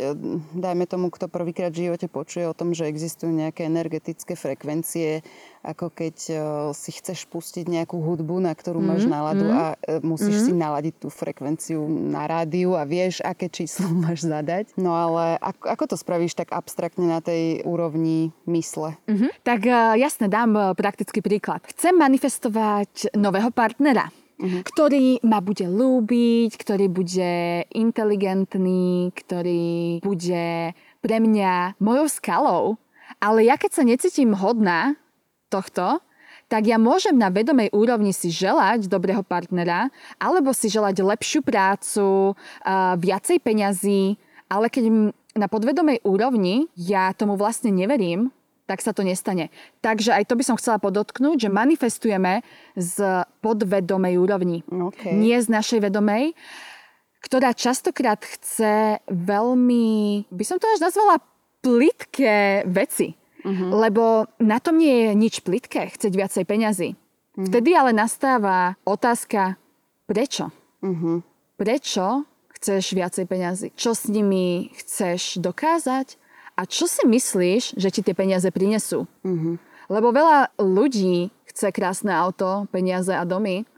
dajme 0.56 0.88
tomu, 0.88 1.12
kto 1.12 1.28
prvýkrát 1.28 1.68
v 1.68 1.92
živote 1.92 2.08
počuje 2.08 2.48
o 2.48 2.56
tom, 2.56 2.72
že 2.72 2.88
existujú 2.88 3.28
nejaké 3.28 3.68
energetické 3.68 4.32
frekvencie, 4.32 5.20
ako 5.60 5.92
keď 5.92 6.16
e, 6.32 6.34
si 6.72 6.90
chceš 6.96 7.28
pustiť 7.28 7.68
nejakú 7.68 8.00
hudbu, 8.00 8.40
na 8.40 8.56
ktorú 8.56 8.80
mm, 8.80 8.88
máš 8.88 9.02
náladu 9.04 9.44
mm, 9.44 9.52
a 9.52 9.64
e, 9.76 9.76
musíš 10.00 10.40
mm. 10.40 10.44
si 10.48 10.52
naladiť 10.56 10.94
tú 10.96 11.08
frekvenciu 11.12 11.84
na 11.86 12.24
rádiu 12.24 12.74
a 12.80 12.88
vieš, 12.88 13.20
aké 13.20 13.52
číslo 13.52 13.92
máš 14.08 14.24
zadať. 14.24 14.72
No 14.80 14.96
ale 14.96 15.36
ako, 15.36 15.68
ako 15.68 15.84
to 15.92 15.96
spravíš 16.00 16.32
tak 16.32 16.56
abstraktne 16.56 17.12
na 17.12 17.20
tej 17.20 17.60
úrovni 17.68 18.32
mysle? 18.48 18.96
Mm-hmm. 19.04 19.30
Tak 19.44 19.60
jasne, 20.00 20.32
dám 20.32 20.72
praktický 20.78 21.20
príklad. 21.20 21.60
Chcem 21.68 21.92
manifestovať 21.92 23.12
nového 23.12 23.52
partnera 23.52 24.08
ktorý 24.42 25.22
ma 25.22 25.38
bude 25.38 25.70
lúbiť, 25.70 26.58
ktorý 26.58 26.90
bude 26.90 27.64
inteligentný, 27.70 29.14
ktorý 29.14 30.02
bude 30.02 30.74
pre 30.98 31.16
mňa 31.22 31.78
mojou 31.78 32.06
skalou. 32.10 32.62
Ale 33.22 33.46
ja 33.46 33.54
keď 33.54 33.70
sa 33.70 33.82
necítim 33.86 34.34
hodná 34.34 34.98
tohto, 35.46 36.02
tak 36.50 36.68
ja 36.68 36.76
môžem 36.76 37.16
na 37.16 37.32
vedomej 37.32 37.72
úrovni 37.72 38.12
si 38.12 38.28
želať 38.28 38.84
dobrého 38.84 39.24
partnera, 39.24 39.88
alebo 40.20 40.52
si 40.52 40.68
želať 40.68 41.00
lepšiu 41.00 41.40
prácu, 41.40 42.36
viacej 42.98 43.40
peňazí, 43.40 44.20
ale 44.52 44.68
keď 44.68 45.14
na 45.32 45.48
podvedomej 45.48 46.04
úrovni 46.04 46.68
ja 46.76 47.16
tomu 47.16 47.40
vlastne 47.40 47.72
neverím, 47.72 48.28
tak 48.66 48.78
sa 48.80 48.94
to 48.94 49.02
nestane. 49.02 49.50
Takže 49.82 50.14
aj 50.14 50.30
to 50.30 50.34
by 50.38 50.44
som 50.46 50.56
chcela 50.56 50.78
podotknúť, 50.78 51.48
že 51.48 51.50
manifestujeme 51.50 52.46
z 52.78 53.26
podvedomej 53.42 54.14
úrovni. 54.16 54.62
Okay. 54.70 55.12
Nie 55.12 55.42
z 55.42 55.50
našej 55.50 55.90
vedomej, 55.90 56.32
ktorá 57.22 57.54
častokrát 57.54 58.22
chce 58.22 58.98
veľmi, 59.06 60.26
by 60.30 60.44
som 60.46 60.58
to 60.58 60.66
až 60.70 60.82
nazvala 60.82 61.22
plitké 61.62 62.66
veci. 62.66 63.14
Uh-huh. 63.42 63.74
Lebo 63.74 64.30
na 64.38 64.62
tom 64.62 64.78
nie 64.78 65.06
je 65.06 65.12
nič 65.18 65.34
plitké, 65.42 65.90
chceť 65.94 66.12
viacej 66.14 66.44
peňazí. 66.46 66.94
Uh-huh. 66.94 67.46
Vtedy 67.50 67.74
ale 67.74 67.90
nastáva 67.90 68.78
otázka, 68.86 69.58
prečo? 70.06 70.50
Uh-huh. 70.82 71.22
Prečo 71.58 72.26
chceš 72.58 72.94
viacej 72.94 73.26
peňazí? 73.26 73.66
Čo 73.74 73.94
s 73.94 74.06
nimi 74.06 74.70
chceš 74.78 75.42
dokázať? 75.42 76.21
A 76.56 76.68
čo 76.68 76.84
si 76.84 77.02
myslíš, 77.08 77.80
že 77.80 77.88
ti 77.88 78.00
tie 78.04 78.12
peniaze 78.12 78.48
prinesú? 78.52 79.08
Mm-hmm. 79.24 79.54
Lebo 79.88 80.12
veľa 80.12 80.52
ľudí 80.60 81.32
chce 81.48 81.72
krásne 81.72 82.12
auto, 82.12 82.68
peniaze 82.72 83.12
a 83.12 83.24
domy, 83.24 83.68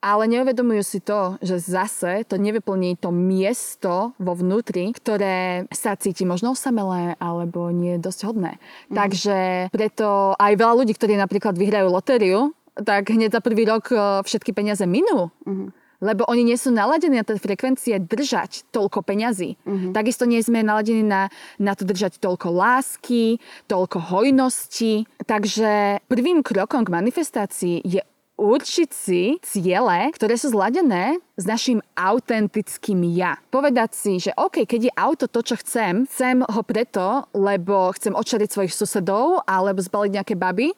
ale 0.00 0.24
neuvedomujú 0.32 0.80
si 0.80 0.98
to, 1.04 1.36
že 1.44 1.60
zase 1.60 2.24
to 2.24 2.40
nevyplní 2.40 2.96
to 2.96 3.12
miesto 3.12 4.16
vo 4.16 4.32
vnútri, 4.32 4.96
ktoré 4.96 5.68
sa 5.68 5.92
cíti 5.92 6.24
možno 6.24 6.56
osamelé 6.56 7.20
alebo 7.20 7.68
nie 7.68 8.00
je 8.00 8.04
dosť 8.08 8.20
hodné. 8.32 8.52
Mm-hmm. 8.56 8.96
Takže 8.96 9.38
preto 9.68 10.32
aj 10.40 10.52
veľa 10.56 10.74
ľudí, 10.80 10.96
ktorí 10.96 11.20
napríklad 11.20 11.56
vyhrajú 11.56 11.88
lotériu, 11.92 12.56
tak 12.80 13.12
hneď 13.12 13.36
za 13.36 13.44
prvý 13.44 13.68
rok 13.68 13.92
e, 13.92 13.96
všetky 14.24 14.56
peniaze 14.56 14.84
minú. 14.88 15.28
Mm-hmm 15.44 15.79
lebo 16.00 16.24
oni 16.26 16.42
nie 16.42 16.58
sú 16.58 16.72
naladení 16.72 17.20
na 17.20 17.24
tie 17.24 17.36
frekvencie 17.36 18.00
držať 18.00 18.68
toľko 18.72 19.04
peňazí. 19.04 19.60
Mm-hmm. 19.62 19.92
Takisto 19.92 20.24
nie 20.24 20.40
sme 20.40 20.64
naladení 20.64 21.04
na, 21.04 21.28
na 21.60 21.76
to 21.76 21.84
držať 21.84 22.18
toľko 22.18 22.48
lásky, 22.50 23.38
toľko 23.68 24.00
hojnosti. 24.10 25.04
Takže 25.28 26.02
prvým 26.08 26.40
krokom 26.40 26.88
k 26.88 26.94
manifestácii 26.96 27.84
je 27.84 28.00
určiť 28.40 28.88
si 28.88 29.36
ciele, 29.44 30.08
ktoré 30.16 30.40
sú 30.40 30.56
zladené 30.56 31.20
s 31.36 31.44
našim 31.44 31.84
autentickým 31.92 33.04
ja. 33.12 33.36
Povedať 33.52 33.92
si, 33.92 34.16
že 34.16 34.32
OK, 34.32 34.64
keď 34.64 34.80
je 34.88 34.92
auto 34.96 35.28
to, 35.28 35.44
čo 35.44 35.60
chcem, 35.60 36.08
chcem 36.08 36.40
ho 36.40 36.60
preto, 36.64 37.28
lebo 37.36 37.92
chcem 37.92 38.16
očariť 38.16 38.48
svojich 38.48 38.72
susedov 38.72 39.44
alebo 39.44 39.84
zbaliť 39.84 40.10
nejaké 40.16 40.34
baby, 40.40 40.72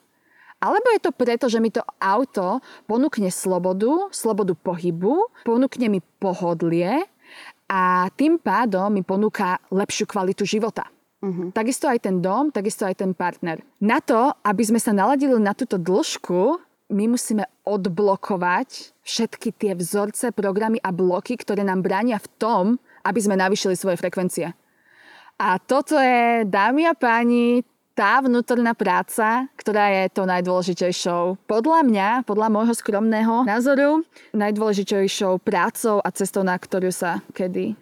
alebo 0.62 0.87
je 0.94 1.01
to 1.03 1.11
preto, 1.11 1.51
že 1.51 1.59
mi 1.59 1.75
to 1.75 1.83
auto 1.98 2.62
ponúkne 2.87 3.35
slobodu, 3.35 4.14
slobodu 4.14 4.55
pohybu, 4.55 5.42
ponúkne 5.42 5.90
mi 5.90 5.98
pohodlie 6.22 7.03
a 7.66 8.07
tým 8.14 8.38
pádom 8.38 8.94
mi 8.94 9.03
ponúka 9.03 9.59
lepšiu 9.75 10.07
kvalitu 10.07 10.46
života. 10.46 10.87
Uh-huh. 11.22 11.51
Takisto 11.51 11.90
aj 11.90 12.07
ten 12.07 12.22
dom, 12.22 12.55
takisto 12.55 12.87
aj 12.87 13.03
ten 13.03 13.11
partner. 13.11 13.59
Na 13.83 13.98
to, 13.98 14.35
aby 14.46 14.62
sme 14.62 14.79
sa 14.79 14.94
naladili 14.94 15.35
na 15.38 15.55
túto 15.55 15.79
dĺžku, 15.79 16.59
my 16.92 17.05
musíme 17.09 17.48
odblokovať 17.66 18.92
všetky 19.03 19.55
tie 19.57 19.72
vzorce, 19.75 20.31
programy 20.31 20.79
a 20.79 20.94
bloky, 20.94 21.35
ktoré 21.35 21.66
nám 21.66 21.83
bránia 21.83 22.20
v 22.20 22.29
tom, 22.38 22.64
aby 23.03 23.18
sme 23.18 23.35
navýšili 23.35 23.75
svoje 23.75 23.98
frekvencie. 23.98 24.53
A 25.42 25.59
toto 25.59 25.98
je, 25.98 26.46
dámy 26.46 26.87
a 26.87 26.94
páni, 26.94 27.66
tá 27.92 28.20
vnútorná 28.24 28.72
práca, 28.72 29.46
ktorá 29.57 29.92
je 29.92 30.05
to 30.12 30.24
najdôležitejšou, 30.24 31.44
podľa 31.44 31.81
mňa, 31.85 32.09
podľa 32.24 32.48
môjho 32.48 32.74
skromného 32.76 33.44
názoru, 33.44 34.05
najdôležitejšou 34.33 35.40
prácou 35.44 36.00
a 36.00 36.09
cestou, 36.12 36.40
na 36.44 36.57
ktorú 36.57 36.88
sa 36.88 37.20
kedy 37.37 37.76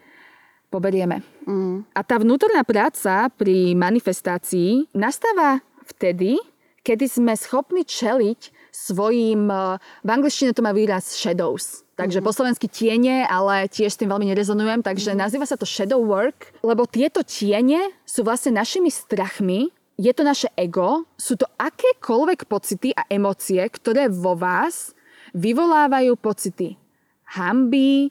poberieme. 0.71 1.23
Mm. 1.47 1.87
A 1.95 2.01
tá 2.07 2.19
vnútorná 2.19 2.63
práca 2.63 3.31
pri 3.35 3.75
manifestácii 3.75 4.91
nastáva 4.95 5.63
vtedy, 5.87 6.39
kedy 6.87 7.07
sme 7.11 7.35
schopní 7.35 7.83
čeliť 7.83 8.71
svojim, 8.71 9.51
eh, 9.51 9.77
v 10.07 10.09
angličtine 10.09 10.55
to 10.55 10.63
má 10.63 10.71
výraz 10.71 11.11
shadows. 11.11 11.83
Takže 11.99 12.23
mm-hmm. 12.23 12.27
po 12.27 12.33
slovensky 12.33 12.67
tiene, 12.71 13.29
ale 13.29 13.69
tiež 13.69 13.93
s 13.93 14.01
tým 14.01 14.09
veľmi 14.09 14.33
nerezonujem, 14.33 14.81
takže 14.81 15.13
mm-hmm. 15.13 15.21
nazýva 15.21 15.45
sa 15.45 15.61
to 15.61 15.69
shadow 15.69 16.01
work, 16.01 16.55
lebo 16.65 16.89
tieto 16.89 17.21
tiene 17.21 17.93
sú 18.09 18.25
vlastne 18.25 18.57
našimi 18.57 18.89
strachmi, 18.89 19.69
je 20.01 20.13
to 20.17 20.25
naše 20.25 20.49
ego, 20.57 21.05
sú 21.21 21.37
to 21.37 21.45
akékoľvek 21.61 22.49
pocity 22.49 22.97
a 22.97 23.05
emócie, 23.13 23.61
ktoré 23.61 24.09
vo 24.09 24.33
vás 24.33 24.97
vyvolávajú 25.37 26.17
pocity 26.17 26.81
hamby, 27.37 28.09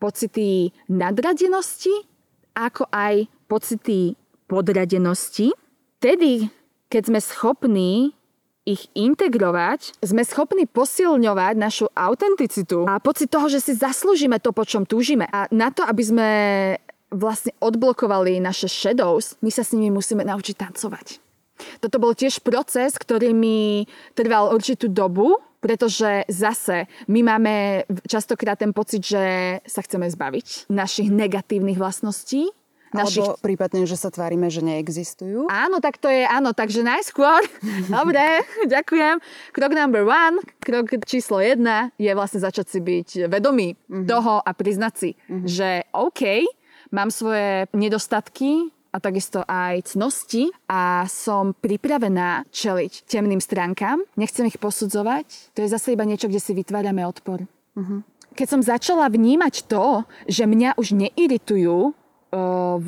pocity 0.00 0.72
nadradenosti, 0.88 1.92
ako 2.56 2.88
aj 2.88 3.28
pocity 3.46 4.16
podradenosti. 4.48 5.52
Tedy, 6.00 6.48
keď 6.88 7.02
sme 7.12 7.20
schopní 7.20 8.16
ich 8.66 8.90
integrovať, 8.98 10.02
sme 10.02 10.26
schopní 10.26 10.66
posilňovať 10.66 11.54
našu 11.54 11.86
autenticitu 11.94 12.88
a 12.88 12.98
pocit 12.98 13.30
toho, 13.30 13.46
že 13.46 13.62
si 13.62 13.72
zaslúžime 13.78 14.42
to, 14.42 14.50
po 14.50 14.66
čom 14.66 14.82
túžime. 14.82 15.30
A 15.30 15.46
na 15.54 15.70
to, 15.70 15.86
aby 15.86 16.02
sme 16.02 16.30
vlastne 17.14 17.54
odblokovali 17.62 18.42
naše 18.42 18.66
shadows, 18.66 19.38
my 19.38 19.54
sa 19.54 19.62
s 19.62 19.70
nimi 19.70 19.94
musíme 19.94 20.26
naučiť 20.26 20.56
tancovať. 20.58 21.25
Toto 21.80 21.96
bol 21.98 22.12
tiež 22.12 22.40
proces, 22.44 22.96
ktorý 22.96 23.32
mi 23.32 23.88
trval 24.16 24.52
určitú 24.52 24.88
dobu, 24.88 25.40
pretože 25.60 26.28
zase 26.30 26.86
my 27.10 27.20
máme 27.26 27.54
častokrát 28.06 28.60
ten 28.60 28.70
pocit, 28.70 29.02
že 29.02 29.24
sa 29.66 29.80
chceme 29.82 30.06
zbaviť 30.06 30.70
našich 30.70 31.10
negatívnych 31.10 31.80
vlastností, 31.80 32.52
Našich... 32.94 33.26
Alebo 33.26 33.42
prípadne, 33.42 33.82
že 33.84 33.98
sa 33.98 34.14
tvárime, 34.14 34.46
že 34.46 34.62
neexistujú. 34.62 35.50
Áno, 35.50 35.82
tak 35.82 35.98
to 35.98 36.06
je, 36.06 36.22
áno, 36.22 36.54
takže 36.54 36.86
najskôr, 36.86 37.42
dobre, 37.98 38.46
ďakujem. 38.64 39.18
Krok 39.50 39.72
number 39.74 40.06
one, 40.06 40.38
krok 40.62 40.94
číslo 41.04 41.42
jedna 41.42 41.90
je 41.98 42.08
vlastne 42.14 42.40
začať 42.40 42.66
si 42.70 42.78
byť 42.80 43.08
vedomý 43.26 43.74
mm-hmm. 43.74 44.06
toho 44.06 44.38
a 44.38 44.50
priznať 44.54 44.94
si, 44.94 45.10
mm-hmm. 45.18 45.46
že 45.50 45.68
OK, 45.92 46.46
mám 46.94 47.10
svoje 47.10 47.66
nedostatky, 47.74 48.70
a 48.96 48.98
takisto 48.98 49.44
aj 49.44 49.92
cnosti 49.92 50.48
a 50.72 51.04
som 51.04 51.52
pripravená 51.52 52.48
čeliť 52.48 53.04
temným 53.04 53.44
stránkam. 53.44 54.00
Nechcem 54.16 54.48
ich 54.48 54.56
posudzovať. 54.56 55.52
To 55.52 55.60
je 55.60 55.68
zase 55.68 55.92
iba 55.92 56.08
niečo, 56.08 56.32
kde 56.32 56.40
si 56.40 56.56
vytvárame 56.56 57.04
odpor. 57.04 57.44
Uh-huh. 57.76 58.00
Keď 58.32 58.46
som 58.48 58.64
začala 58.64 59.12
vnímať 59.12 59.68
to, 59.68 60.08
že 60.24 60.48
mňa 60.48 60.80
už 60.80 60.96
neiritujú 60.96 61.92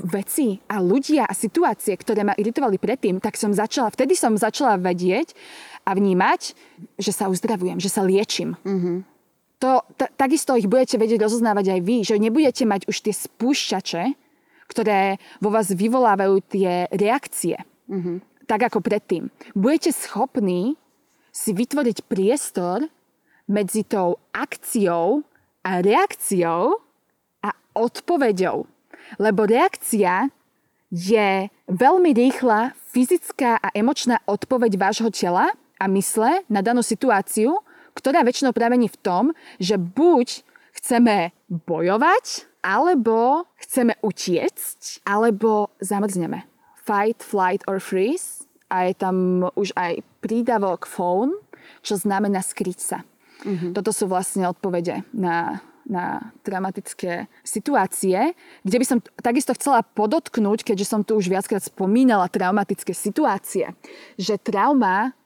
veci 0.09 0.61
a 0.69 0.77
ľudia 0.83 1.25
a 1.25 1.33
situácie, 1.33 1.97
ktoré 1.97 2.21
ma 2.21 2.37
iritovali 2.37 2.77
predtým, 2.77 3.17
tak 3.17 3.39
som 3.39 3.55
začala, 3.55 3.89
vtedy 3.89 4.13
som 4.13 4.37
začala 4.37 4.77
vedieť 4.77 5.33
a 5.89 5.97
vnímať, 5.97 6.53
že 7.01 7.13
sa 7.17 7.33
uzdravujem, 7.33 7.81
že 7.81 7.89
sa 7.89 8.05
liečím. 8.05 8.61
Uh-huh. 8.61 9.05
To, 9.59 9.83
t- 9.97 10.11
takisto 10.21 10.53
ich 10.53 10.69
budete 10.69 11.01
vedieť 11.01 11.25
rozoznávať 11.25 11.75
aj 11.75 11.81
vy, 11.81 11.97
že 12.05 12.21
nebudete 12.21 12.69
mať 12.69 12.93
už 12.93 13.09
tie 13.09 13.15
spúšťače, 13.15 14.05
ktoré 14.69 15.17
vo 15.41 15.51
vás 15.51 15.73
vyvolávajú 15.73 16.45
tie 16.45 16.87
reakcie. 16.93 17.57
Mm-hmm. 17.89 18.47
Tak 18.49 18.73
ako 18.73 18.85
predtým. 18.85 19.33
Budete 19.57 19.93
schopní 19.93 20.77
si 21.33 21.57
vytvoriť 21.57 22.05
priestor 22.09 22.85
medzi 23.49 23.85
tou 23.85 24.21
akciou 24.33 25.25
a 25.65 25.71
reakciou 25.81 26.81
a 27.41 27.51
odpoveďou. 27.77 28.69
Lebo 29.17 29.49
reakcia 29.49 30.29
je 30.93 31.49
veľmi 31.69 32.11
rýchla 32.13 32.77
fyzická 32.93 33.61
a 33.61 33.69
emočná 33.77 34.21
odpoveď 34.25 34.81
vášho 34.81 35.09
tela 35.13 35.53
a 35.77 35.85
mysle 35.93 36.45
na 36.49 36.65
danú 36.65 36.81
situáciu, 36.81 37.61
ktorá 37.93 38.25
väčšinou 38.25 38.57
pramení 38.57 38.89
v 38.89 39.01
tom, 39.01 39.25
že 39.61 39.77
buď 39.77 40.45
chceme 40.77 41.33
bojovať 41.49 42.49
alebo 42.69 43.49
chceme 43.57 43.97
utiecť, 44.05 45.09
alebo 45.09 45.73
zamrzneme. 45.81 46.45
Fight, 46.85 47.25
flight 47.25 47.65
or 47.65 47.81
freeze. 47.81 48.45
A 48.69 48.93
je 48.93 48.95
tam 49.01 49.49
už 49.57 49.73
aj 49.81 50.05
prídavok 50.21 50.85
phone, 50.85 51.33
čo 51.81 51.97
znamená 51.97 52.45
skryť 52.45 52.79
sa. 52.79 53.01
Mm-hmm. 53.49 53.73
Toto 53.73 53.97
sú 53.97 54.05
vlastne 54.05 54.45
odpovede 54.45 55.09
na, 55.17 55.65
na 55.89 56.29
traumatické 56.45 57.33
situácie, 57.41 58.37
kde 58.61 58.77
by 58.77 58.85
som 58.85 58.99
takisto 59.25 59.57
chcela 59.57 59.81
podotknúť, 59.81 60.69
keďže 60.69 60.85
som 60.85 61.01
tu 61.01 61.17
už 61.17 61.33
viackrát 61.33 61.65
spomínala 61.65 62.29
traumatické 62.29 62.93
situácie, 62.93 63.73
že 64.21 64.37
trauma 64.37 65.17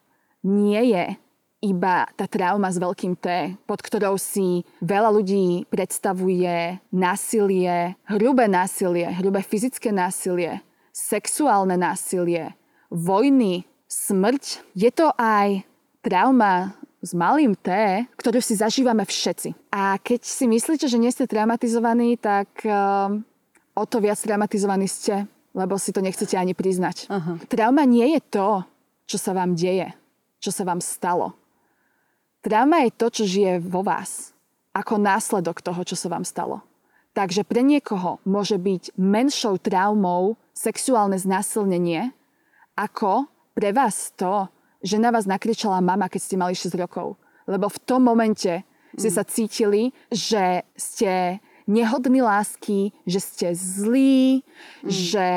nie 0.47 0.95
je 0.95 1.19
iba 1.63 2.11
tá 2.19 2.27
trauma 2.27 2.67
s 2.67 2.83
veľkým 2.83 3.15
T, 3.15 3.55
pod 3.65 3.79
ktorou 3.79 4.19
si 4.19 4.67
veľa 4.83 5.15
ľudí 5.15 5.71
predstavuje 5.71 6.83
násilie, 6.91 7.95
hrubé 8.11 8.51
násilie, 8.51 9.07
hrubé 9.15 9.47
fyzické 9.47 9.95
násilie, 9.95 10.59
sexuálne 10.91 11.79
násilie, 11.79 12.59
vojny, 12.91 13.63
smrť. 13.87 14.75
Je 14.75 14.91
to 14.91 15.15
aj 15.15 15.63
trauma 16.03 16.75
s 16.99 17.15
malým 17.15 17.55
T, 17.55 17.71
ktorú 18.19 18.43
si 18.43 18.59
zažívame 18.59 19.07
všetci. 19.07 19.71
A 19.71 20.03
keď 20.03 20.27
si 20.27 20.51
myslíte, 20.51 20.91
že 20.91 20.99
nie 20.99 21.15
ste 21.15 21.31
traumatizovaní, 21.31 22.19
tak 22.19 22.51
um, 22.67 23.23
o 23.75 23.85
to 23.87 24.03
viac 24.03 24.19
traumatizovaní 24.19 24.91
ste, 24.91 25.27
lebo 25.55 25.79
si 25.79 25.95
to 25.95 26.03
nechcete 26.03 26.35
ani 26.35 26.59
priznať. 26.59 27.07
Aha. 27.07 27.39
Trauma 27.47 27.87
nie 27.87 28.19
je 28.19 28.21
to, 28.23 28.67
čo 29.07 29.19
sa 29.19 29.31
vám 29.35 29.55
deje, 29.55 29.91
čo 30.43 30.51
sa 30.51 30.67
vám 30.67 30.83
stalo. 30.83 31.42
Trauma 32.43 32.83
je 32.83 32.91
to, 32.91 33.07
čo 33.07 33.25
žije 33.25 33.63
vo 33.63 33.87
vás, 33.87 34.35
ako 34.75 34.99
následok 34.99 35.63
toho, 35.63 35.87
čo 35.87 35.95
sa 35.95 36.11
vám 36.11 36.27
stalo. 36.27 36.67
Takže 37.15 37.47
pre 37.47 37.63
niekoho 37.63 38.19
môže 38.27 38.59
byť 38.59 38.99
menšou 38.99 39.63
traumou 39.63 40.35
sexuálne 40.51 41.15
znásilnenie, 41.15 42.11
ako 42.75 43.31
pre 43.55 43.71
vás 43.71 44.11
to, 44.19 44.51
že 44.83 44.99
na 44.99 45.15
vás 45.15 45.29
nakričala 45.29 45.79
mama, 45.79 46.11
keď 46.11 46.21
ste 46.21 46.41
mali 46.41 46.59
6 46.59 46.75
rokov. 46.75 47.15
Lebo 47.47 47.71
v 47.71 47.79
tom 47.87 48.03
momente 48.03 48.67
ste 48.99 49.11
sa 49.13 49.23
cítili, 49.23 49.95
že 50.11 50.67
ste 50.75 51.39
nehodní 51.71 52.27
lásky, 52.27 52.91
že 53.07 53.21
ste 53.23 53.47
zlí, 53.55 54.43
mm. 54.83 54.91
že 54.91 55.29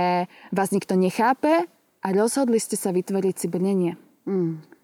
vás 0.50 0.74
nikto 0.74 0.98
nechápe 0.98 1.70
a 2.02 2.08
rozhodli 2.10 2.58
ste 2.58 2.76
sa 2.80 2.90
vytvoriť 2.90 3.36
si 3.36 3.48
brnenie. 3.52 3.94
Mm. 4.26 4.75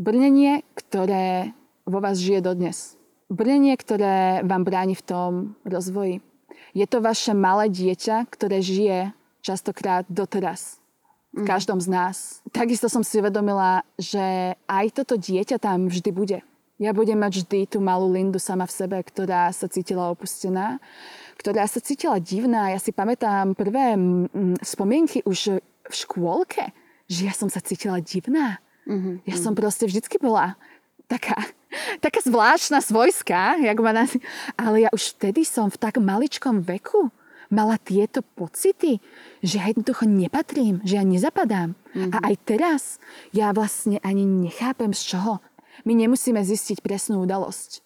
Brnenie, 0.00 0.64
ktoré 0.72 1.52
vo 1.84 2.00
vás 2.00 2.16
žije 2.16 2.40
dodnes. 2.40 2.96
Brnenie, 3.28 3.76
ktoré 3.76 4.40
vám 4.48 4.64
bráni 4.64 4.96
v 4.96 5.04
tom 5.04 5.32
rozvoji. 5.60 6.24
Je 6.72 6.88
to 6.88 7.04
vaše 7.04 7.36
malé 7.36 7.68
dieťa, 7.68 8.24
ktoré 8.32 8.64
žije 8.64 9.12
častokrát 9.44 10.08
doteraz. 10.08 10.80
V 11.36 11.44
mhm. 11.44 11.48
každom 11.52 11.78
z 11.84 11.88
nás. 11.92 12.40
Takisto 12.48 12.88
som 12.88 13.04
si 13.04 13.20
uvedomila, 13.20 13.84
že 14.00 14.56
aj 14.64 15.04
toto 15.04 15.20
dieťa 15.20 15.60
tam 15.60 15.92
vždy 15.92 16.10
bude. 16.16 16.38
Ja 16.80 16.96
budem 16.96 17.20
mať 17.20 17.44
vždy 17.44 17.68
tú 17.68 17.84
malú 17.84 18.08
Lindu 18.08 18.40
sama 18.40 18.64
v 18.64 18.72
sebe, 18.72 18.96
ktorá 19.04 19.52
sa 19.52 19.68
cítila 19.68 20.08
opustená, 20.08 20.80
ktorá 21.36 21.68
sa 21.68 21.76
cítila 21.76 22.16
divná. 22.16 22.72
Ja 22.72 22.80
si 22.80 22.88
pamätám 22.88 23.52
prvé 23.52 24.00
spomienky 24.64 25.20
už 25.28 25.60
v 25.60 25.92
škôlke, 25.92 26.72
že 27.04 27.28
ja 27.28 27.36
som 27.36 27.52
sa 27.52 27.60
cítila 27.60 28.00
divná. 28.00 28.64
Mm-hmm. 28.88 29.14
Ja 29.28 29.36
som 29.36 29.52
proste 29.56 29.84
vždycky 29.86 30.16
bola 30.16 30.56
taká, 31.10 31.36
taká 31.98 32.20
zvláštna, 32.22 32.78
svojská, 32.80 33.58
jak 33.60 33.78
ma 33.82 33.92
nás... 33.92 34.14
ale 34.54 34.86
ja 34.86 34.90
už 34.94 35.18
vtedy 35.18 35.42
som 35.42 35.68
v 35.68 35.80
tak 35.80 35.98
maličkom 35.98 36.62
veku 36.62 37.10
mala 37.50 37.76
tieto 37.82 38.22
pocity, 38.22 39.02
že 39.42 39.58
ja 39.58 39.66
jednoducho 39.68 40.06
nepatrím, 40.06 40.78
že 40.86 41.02
ja 41.02 41.04
nezapadám. 41.04 41.74
Mm-hmm. 41.74 42.14
A 42.14 42.16
aj 42.30 42.34
teraz 42.46 42.82
ja 43.34 43.50
vlastne 43.50 43.98
ani 44.06 44.22
nechápem 44.22 44.94
z 44.94 45.14
čoho. 45.16 45.42
My 45.82 45.98
nemusíme 45.98 46.38
zistiť 46.38 46.78
presnú 46.80 47.26
udalosť. 47.26 47.82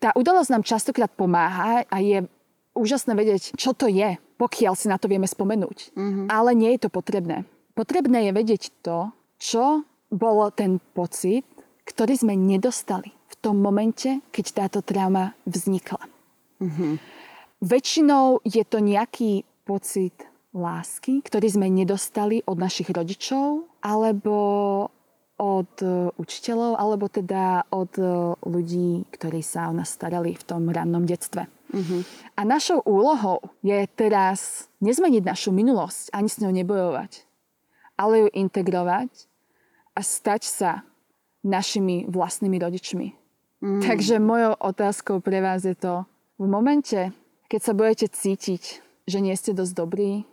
Tá 0.00 0.16
udalosť 0.16 0.50
nám 0.52 0.64
častokrát 0.64 1.12
pomáha 1.12 1.84
a 1.92 1.96
je 2.00 2.24
úžasné 2.72 3.12
vedieť, 3.12 3.52
čo 3.60 3.76
to 3.76 3.84
je, 3.88 4.16
pokiaľ 4.40 4.72
si 4.74 4.88
na 4.88 4.96
to 4.96 5.12
vieme 5.12 5.28
spomenúť. 5.28 5.92
Mm-hmm. 5.92 6.26
Ale 6.32 6.56
nie 6.56 6.72
je 6.76 6.88
to 6.88 6.90
potrebné. 6.90 7.44
Potrebné 7.76 8.28
je 8.28 8.32
vedieť 8.32 8.62
to, 8.80 9.12
čo 9.36 9.84
bol 10.12 10.52
ten 10.52 10.76
pocit, 10.92 11.48
ktorý 11.88 12.14
sme 12.14 12.34
nedostali 12.36 13.10
v 13.32 13.34
tom 13.40 13.58
momente, 13.58 14.20
keď 14.28 14.68
táto 14.68 14.84
trauma 14.84 15.32
vznikla. 15.48 16.04
Mm-hmm. 16.60 16.92
Väčšinou 17.64 18.44
je 18.44 18.62
to 18.62 18.78
nejaký 18.78 19.48
pocit 19.64 20.14
lásky, 20.52 21.24
ktorý 21.24 21.48
sme 21.48 21.66
nedostali 21.72 22.44
od 22.44 22.60
našich 22.60 22.92
rodičov 22.92 23.64
alebo 23.80 24.36
od 25.40 25.72
e, 25.80 26.12
učiteľov, 26.20 26.76
alebo 26.76 27.08
teda 27.08 27.66
od 27.72 27.92
e, 27.98 28.04
ľudí, 28.46 29.08
ktorí 29.10 29.40
sa 29.40 29.72
o 29.72 29.74
nás 29.74 29.90
starali 29.90 30.36
v 30.36 30.44
tom 30.44 30.68
rannom 30.70 31.02
detstve. 31.02 31.48
Uh-huh. 31.72 32.04
A 32.36 32.44
našou 32.44 32.84
úlohou 32.84 33.40
je 33.64 33.88
teraz 33.96 34.68
nezmeniť 34.84 35.24
našu 35.24 35.50
minulosť, 35.50 36.12
ani 36.14 36.28
s 36.28 36.38
ňou 36.38 36.52
nebojovať, 36.52 37.24
ale 37.96 38.14
ju 38.22 38.28
integrovať 38.38 39.31
a 39.92 40.00
stať 40.00 40.42
sa 40.48 40.70
našimi 41.42 42.06
vlastnými 42.08 42.56
rodičmi. 42.58 43.06
Mm. 43.62 43.82
Takže 43.82 44.18
mojou 44.18 44.54
otázkou 44.58 45.22
pre 45.22 45.38
vás 45.42 45.62
je 45.62 45.74
to, 45.74 46.06
v 46.38 46.46
momente, 46.50 47.14
keď 47.46 47.60
sa 47.62 47.72
budete 47.76 48.10
cítiť, 48.10 48.82
že 49.06 49.18
nie 49.22 49.34
ste 49.38 49.54
dosť 49.54 49.72
dobrí, 49.74 50.26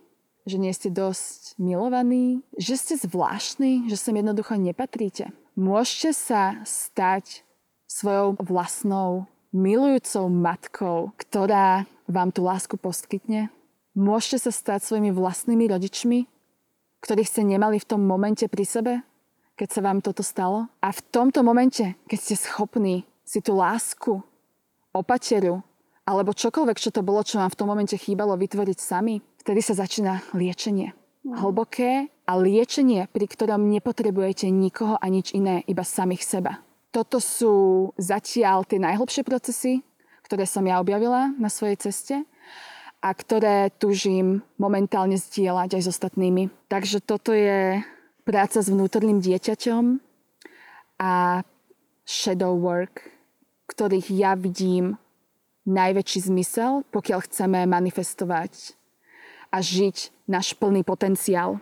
že 0.48 0.56
nie 0.58 0.72
ste 0.74 0.90
dosť 0.90 1.60
milovaní, 1.60 2.42
že 2.58 2.74
ste 2.74 2.94
zvláštni, 2.98 3.86
že 3.86 3.94
sem 3.94 4.16
jednoducho 4.16 4.56
nepatríte. 4.58 5.30
Môžete 5.54 6.16
sa 6.16 6.58
stať 6.64 7.44
svojou 7.86 8.38
vlastnou 8.40 9.30
milujúcou 9.52 10.30
matkou, 10.30 10.98
ktorá 11.18 11.84
vám 12.06 12.30
tú 12.34 12.46
lásku 12.46 12.74
poskytne. 12.78 13.50
Môžete 13.94 14.48
sa 14.48 14.52
stať 14.54 14.86
svojimi 14.86 15.10
vlastnými 15.10 15.66
rodičmi, 15.70 16.26
ktorých 17.02 17.30
ste 17.30 17.42
nemali 17.42 17.78
v 17.82 17.88
tom 17.88 18.02
momente 18.06 18.46
pri 18.46 18.64
sebe 18.66 18.92
keď 19.60 19.68
sa 19.68 19.84
vám 19.84 20.00
toto 20.00 20.24
stalo. 20.24 20.72
A 20.80 20.88
v 20.88 21.04
tomto 21.12 21.44
momente, 21.44 21.92
keď 22.08 22.16
ste 22.16 22.36
schopní 22.40 23.04
si 23.28 23.44
tú 23.44 23.60
lásku, 23.60 24.24
opateru, 24.96 25.60
alebo 26.08 26.32
čokoľvek, 26.32 26.80
čo 26.80 26.88
to 26.88 27.04
bolo, 27.04 27.20
čo 27.20 27.36
vám 27.36 27.52
v 27.52 27.58
tom 27.60 27.68
momente 27.68 27.92
chýbalo 27.94 28.40
vytvoriť 28.40 28.78
sami, 28.80 29.20
vtedy 29.44 29.60
sa 29.60 29.76
začína 29.76 30.24
liečenie. 30.32 30.96
Mm. 31.22 31.36
Hlboké 31.44 32.08
a 32.24 32.32
liečenie, 32.40 33.04
pri 33.12 33.28
ktorom 33.28 33.68
nepotrebujete 33.68 34.48
nikoho 34.48 34.96
a 34.96 35.06
nič 35.12 35.36
iné, 35.36 35.60
iba 35.68 35.84
samých 35.84 36.24
seba. 36.24 36.64
Toto 36.88 37.20
sú 37.20 37.54
zatiaľ 38.00 38.64
tie 38.64 38.80
najhlbšie 38.80 39.22
procesy, 39.22 39.84
ktoré 40.24 40.48
som 40.48 40.64
ja 40.64 40.80
objavila 40.80 41.30
na 41.36 41.52
svojej 41.52 41.76
ceste 41.78 42.16
a 43.04 43.12
ktoré 43.12 43.70
tužím 43.76 44.42
momentálne 44.56 45.20
zdieľať 45.20 45.78
aj 45.78 45.82
s 45.84 45.90
ostatnými. 45.92 46.50
Takže 46.66 46.98
toto 47.04 47.30
je 47.30 47.78
práca 48.30 48.62
s 48.62 48.70
vnútorným 48.70 49.18
dieťaťom 49.18 49.98
a 51.02 51.42
shadow 52.06 52.54
work, 52.54 53.10
ktorých 53.66 54.06
ja 54.14 54.38
vidím 54.38 54.94
najväčší 55.66 56.30
zmysel, 56.30 56.86
pokiaľ 56.94 57.26
chceme 57.26 57.66
manifestovať 57.66 58.78
a 59.50 59.58
žiť 59.58 60.30
náš 60.30 60.54
plný 60.54 60.86
potenciál. 60.86 61.58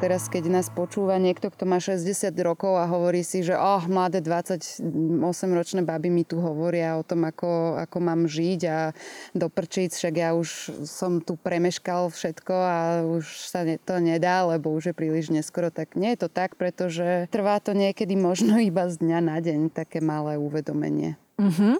Teraz, 0.00 0.32
keď 0.32 0.48
nás 0.48 0.72
počúva 0.72 1.20
niekto, 1.20 1.52
kto 1.52 1.68
má 1.68 1.76
60 1.76 2.32
rokov 2.40 2.72
a 2.72 2.88
hovorí 2.88 3.20
si, 3.20 3.44
že 3.44 3.52
oh, 3.52 3.84
mladé 3.84 4.24
28-ročné 4.24 5.84
baby 5.84 6.08
mi 6.08 6.24
tu 6.24 6.40
hovoria 6.40 6.96
o 6.96 7.04
tom, 7.04 7.28
ako, 7.28 7.76
ako 7.76 7.96
mám 8.00 8.24
žiť 8.24 8.60
a 8.64 8.96
doprčiť, 9.36 9.92
však 9.92 10.14
ja 10.16 10.32
už 10.32 10.48
som 10.88 11.20
tu 11.20 11.36
premeškal 11.36 12.08
všetko 12.08 12.54
a 12.56 12.76
už 13.12 13.28
sa 13.28 13.60
to 13.60 14.00
nedá, 14.00 14.48
lebo 14.48 14.72
už 14.72 14.88
je 14.88 14.94
príliš 14.96 15.28
neskoro. 15.28 15.68
Tak 15.68 15.92
nie 16.00 16.16
je 16.16 16.24
to 16.24 16.28
tak, 16.32 16.56
pretože 16.56 17.28
trvá 17.28 17.60
to 17.60 17.76
niekedy 17.76 18.16
možno 18.16 18.56
iba 18.72 18.88
z 18.88 19.04
dňa 19.04 19.18
na 19.20 19.36
deň, 19.36 19.68
také 19.68 20.00
malé 20.00 20.40
uvedomenie. 20.40 21.20
Mm-hmm. 21.36 21.76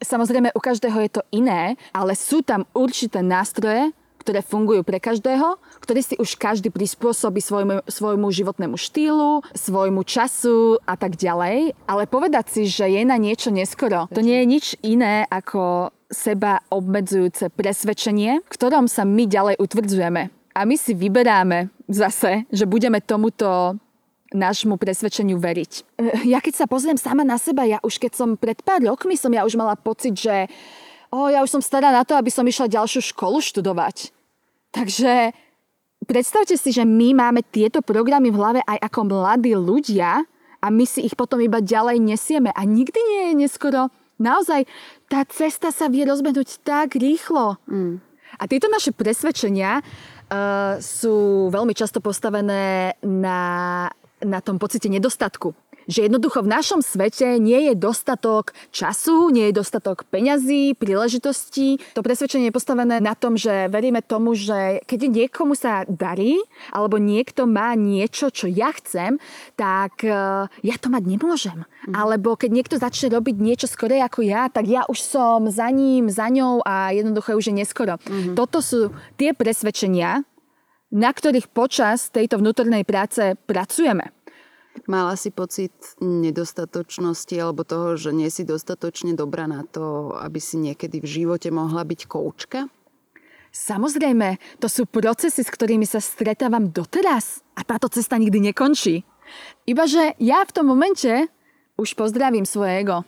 Samozrejme, 0.00 0.48
u 0.56 0.60
každého 0.64 0.96
je 0.96 1.10
to 1.20 1.22
iné, 1.28 1.76
ale 1.92 2.16
sú 2.16 2.40
tam 2.40 2.64
určité 2.72 3.20
nástroje, 3.20 3.92
ktoré 4.24 4.40
fungujú 4.40 4.80
pre 4.80 4.96
každého, 4.96 5.60
ktoré 5.84 6.00
si 6.00 6.16
už 6.16 6.40
každý 6.40 6.72
prispôsobí 6.72 7.44
svojmu, 7.44 7.84
svojmu 7.84 8.26
životnému 8.32 8.80
štýlu, 8.80 9.44
svojmu 9.52 10.00
času 10.08 10.80
a 10.88 10.96
tak 10.96 11.20
ďalej. 11.20 11.76
Ale 11.84 12.08
povedať 12.08 12.48
si, 12.48 12.62
že 12.64 12.88
je 12.88 13.04
na 13.04 13.20
niečo 13.20 13.52
neskoro, 13.52 14.08
to 14.08 14.24
nie 14.24 14.40
je 14.40 14.46
nič 14.48 14.66
iné 14.80 15.28
ako 15.28 15.92
seba 16.08 16.64
obmedzujúce 16.72 17.52
presvedčenie, 17.52 18.40
v 18.40 18.48
ktorom 18.48 18.88
sa 18.88 19.04
my 19.04 19.28
ďalej 19.28 19.60
utvrdzujeme. 19.60 20.32
A 20.54 20.60
my 20.62 20.78
si 20.78 20.94
vyberáme 20.94 21.68
zase, 21.90 22.46
že 22.54 22.64
budeme 22.64 23.02
tomuto 23.02 23.76
nášmu 24.30 24.78
presvedčeniu 24.78 25.36
veriť. 25.36 25.72
Ja 26.26 26.38
keď 26.38 26.64
sa 26.64 26.66
pozriem 26.70 26.98
sama 26.98 27.26
na 27.26 27.36
seba, 27.36 27.66
ja 27.66 27.82
už 27.82 27.98
keď 27.98 28.12
som 28.14 28.38
pred 28.38 28.58
pár 28.62 28.82
rokmi 28.82 29.18
som 29.18 29.34
ja 29.34 29.42
už 29.42 29.58
mala 29.58 29.74
pocit, 29.74 30.14
že 30.14 30.46
o, 31.10 31.26
ja 31.26 31.42
už 31.42 31.58
som 31.58 31.62
stará 31.62 31.90
na 31.90 32.06
to, 32.06 32.14
aby 32.14 32.30
som 32.30 32.46
išla 32.46 32.70
ďalšiu 32.70 33.14
školu 33.14 33.42
študovať. 33.42 34.13
Takže 34.74 35.30
predstavte 36.10 36.58
si, 36.58 36.74
že 36.74 36.82
my 36.82 37.14
máme 37.14 37.46
tieto 37.46 37.78
programy 37.78 38.34
v 38.34 38.38
hlave 38.42 38.60
aj 38.66 38.78
ako 38.90 39.00
mladí 39.06 39.54
ľudia 39.54 40.26
a 40.58 40.66
my 40.66 40.82
si 40.82 41.06
ich 41.06 41.14
potom 41.14 41.38
iba 41.38 41.62
ďalej 41.62 42.02
nesieme 42.02 42.50
a 42.50 42.62
nikdy 42.66 42.98
nie 42.98 43.22
je 43.30 43.34
neskoro. 43.46 43.94
Naozaj, 44.18 44.66
tá 45.06 45.22
cesta 45.30 45.70
sa 45.70 45.86
vie 45.86 46.02
rozbehnúť 46.06 46.62
tak 46.66 46.98
rýchlo. 46.98 47.58
Mm. 47.70 48.02
A 48.34 48.42
tieto 48.50 48.66
naše 48.66 48.90
presvedčenia 48.90 49.78
uh, 49.78 50.78
sú 50.82 51.46
veľmi 51.54 51.74
často 51.74 52.02
postavené 52.02 52.94
na, 53.02 53.40
na 54.22 54.38
tom 54.42 54.58
pocite 54.58 54.90
nedostatku 54.90 55.54
že 55.88 56.06
jednoducho 56.06 56.44
v 56.44 56.52
našom 56.52 56.80
svete 56.80 57.36
nie 57.40 57.70
je 57.70 57.74
dostatok 57.76 58.52
času, 58.70 59.30
nie 59.30 59.50
je 59.50 59.58
dostatok 59.60 60.04
peňazí, 60.08 60.76
príležitostí. 60.76 61.80
To 61.96 62.04
presvedčenie 62.04 62.48
je 62.50 62.56
postavené 62.56 63.00
na 63.00 63.16
tom, 63.16 63.36
že 63.36 63.68
veríme 63.68 64.00
tomu, 64.04 64.36
že 64.36 64.80
keď 64.84 65.10
niekomu 65.10 65.56
sa 65.56 65.84
darí, 65.88 66.40
alebo 66.72 66.96
niekto 67.00 67.44
má 67.48 67.76
niečo, 67.76 68.28
čo 68.32 68.48
ja 68.48 68.72
chcem, 68.74 69.20
tak 69.54 70.04
e, 70.04 70.12
ja 70.50 70.74
to 70.80 70.88
mať 70.90 71.04
nemôžem. 71.04 71.64
Mm. 71.88 71.94
Alebo 71.94 72.34
keď 72.34 72.50
niekto 72.50 72.76
začne 72.80 73.12
robiť 73.14 73.36
niečo 73.38 73.66
skorej 73.68 74.04
ako 74.04 74.20
ja, 74.24 74.48
tak 74.48 74.68
ja 74.68 74.84
už 74.88 74.98
som 75.00 75.46
za 75.48 75.68
ním, 75.70 76.08
za 76.08 76.28
ňou 76.28 76.64
a 76.64 76.92
jednoducho 76.92 77.36
už 77.36 77.52
je 77.52 77.54
neskoro. 77.54 77.96
Mm-hmm. 78.00 78.34
Toto 78.34 78.64
sú 78.64 78.90
tie 79.20 79.36
presvedčenia, 79.36 80.24
na 80.94 81.10
ktorých 81.10 81.50
počas 81.50 82.08
tejto 82.14 82.38
vnútornej 82.38 82.86
práce 82.86 83.34
pracujeme. 83.50 84.14
Mala 84.84 85.14
si 85.14 85.30
pocit 85.30 85.72
nedostatočnosti 86.02 87.34
alebo 87.38 87.62
toho, 87.62 87.94
že 87.94 88.10
nie 88.10 88.28
si 88.28 88.42
dostatočne 88.42 89.14
dobrá 89.14 89.46
na 89.46 89.62
to, 89.64 90.12
aby 90.18 90.42
si 90.42 90.58
niekedy 90.58 90.98
v 90.98 91.06
živote 91.06 91.48
mohla 91.54 91.86
byť 91.86 92.00
koučka? 92.10 92.66
Samozrejme, 93.54 94.58
to 94.58 94.66
sú 94.66 94.82
procesy, 94.90 95.46
s 95.46 95.50
ktorými 95.54 95.86
sa 95.86 96.02
stretávam 96.02 96.74
doteraz 96.74 97.46
a 97.54 97.62
táto 97.62 97.86
cesta 97.86 98.18
nikdy 98.18 98.50
nekončí. 98.50 99.06
Ibaže 99.70 100.18
ja 100.18 100.42
v 100.42 100.54
tom 100.54 100.66
momente 100.66 101.30
už 101.78 101.94
pozdravím 101.94 102.42
svoje 102.42 102.82
ego. 102.82 103.06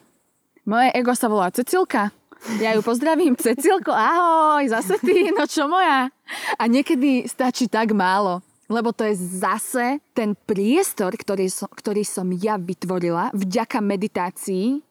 Moje 0.62 0.94
ego 0.94 1.18
sa 1.18 1.26
volá 1.26 1.50
Cecilka. 1.50 2.14
Ja 2.62 2.78
ju 2.78 2.82
pozdravím, 2.86 3.34
Cecilko, 3.34 3.90
ahoj, 3.90 4.70
zase 4.70 5.02
ty, 5.02 5.34
no 5.34 5.50
čo 5.50 5.66
moja. 5.66 6.14
A 6.58 6.62
niekedy 6.70 7.26
stačí 7.26 7.66
tak 7.66 7.90
málo. 7.90 8.38
Lebo 8.66 8.90
to 8.90 9.06
je 9.06 9.14
zase 9.14 10.02
ten 10.10 10.34
priestor, 10.34 11.14
ktorý 11.14 11.46
som, 11.46 11.70
ktorý 11.70 12.02
som 12.02 12.26
ja 12.34 12.58
vytvorila 12.58 13.30
vďaka 13.30 13.78
meditácii 13.78 14.82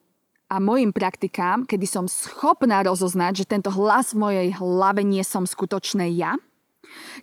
a 0.47 0.61
mojim 0.61 0.93
praktikám, 0.95 1.67
kedy 1.67 1.83
som 1.89 2.05
schopná 2.07 2.85
rozoznať, 2.85 3.43
že 3.43 3.49
tento 3.49 3.73
hlas 3.73 4.13
v 4.13 4.21
mojej 4.21 4.49
hlave 4.55 5.03
nie 5.03 5.25
som 5.25 5.43
skutočné 5.43 6.07
ja. 6.15 6.37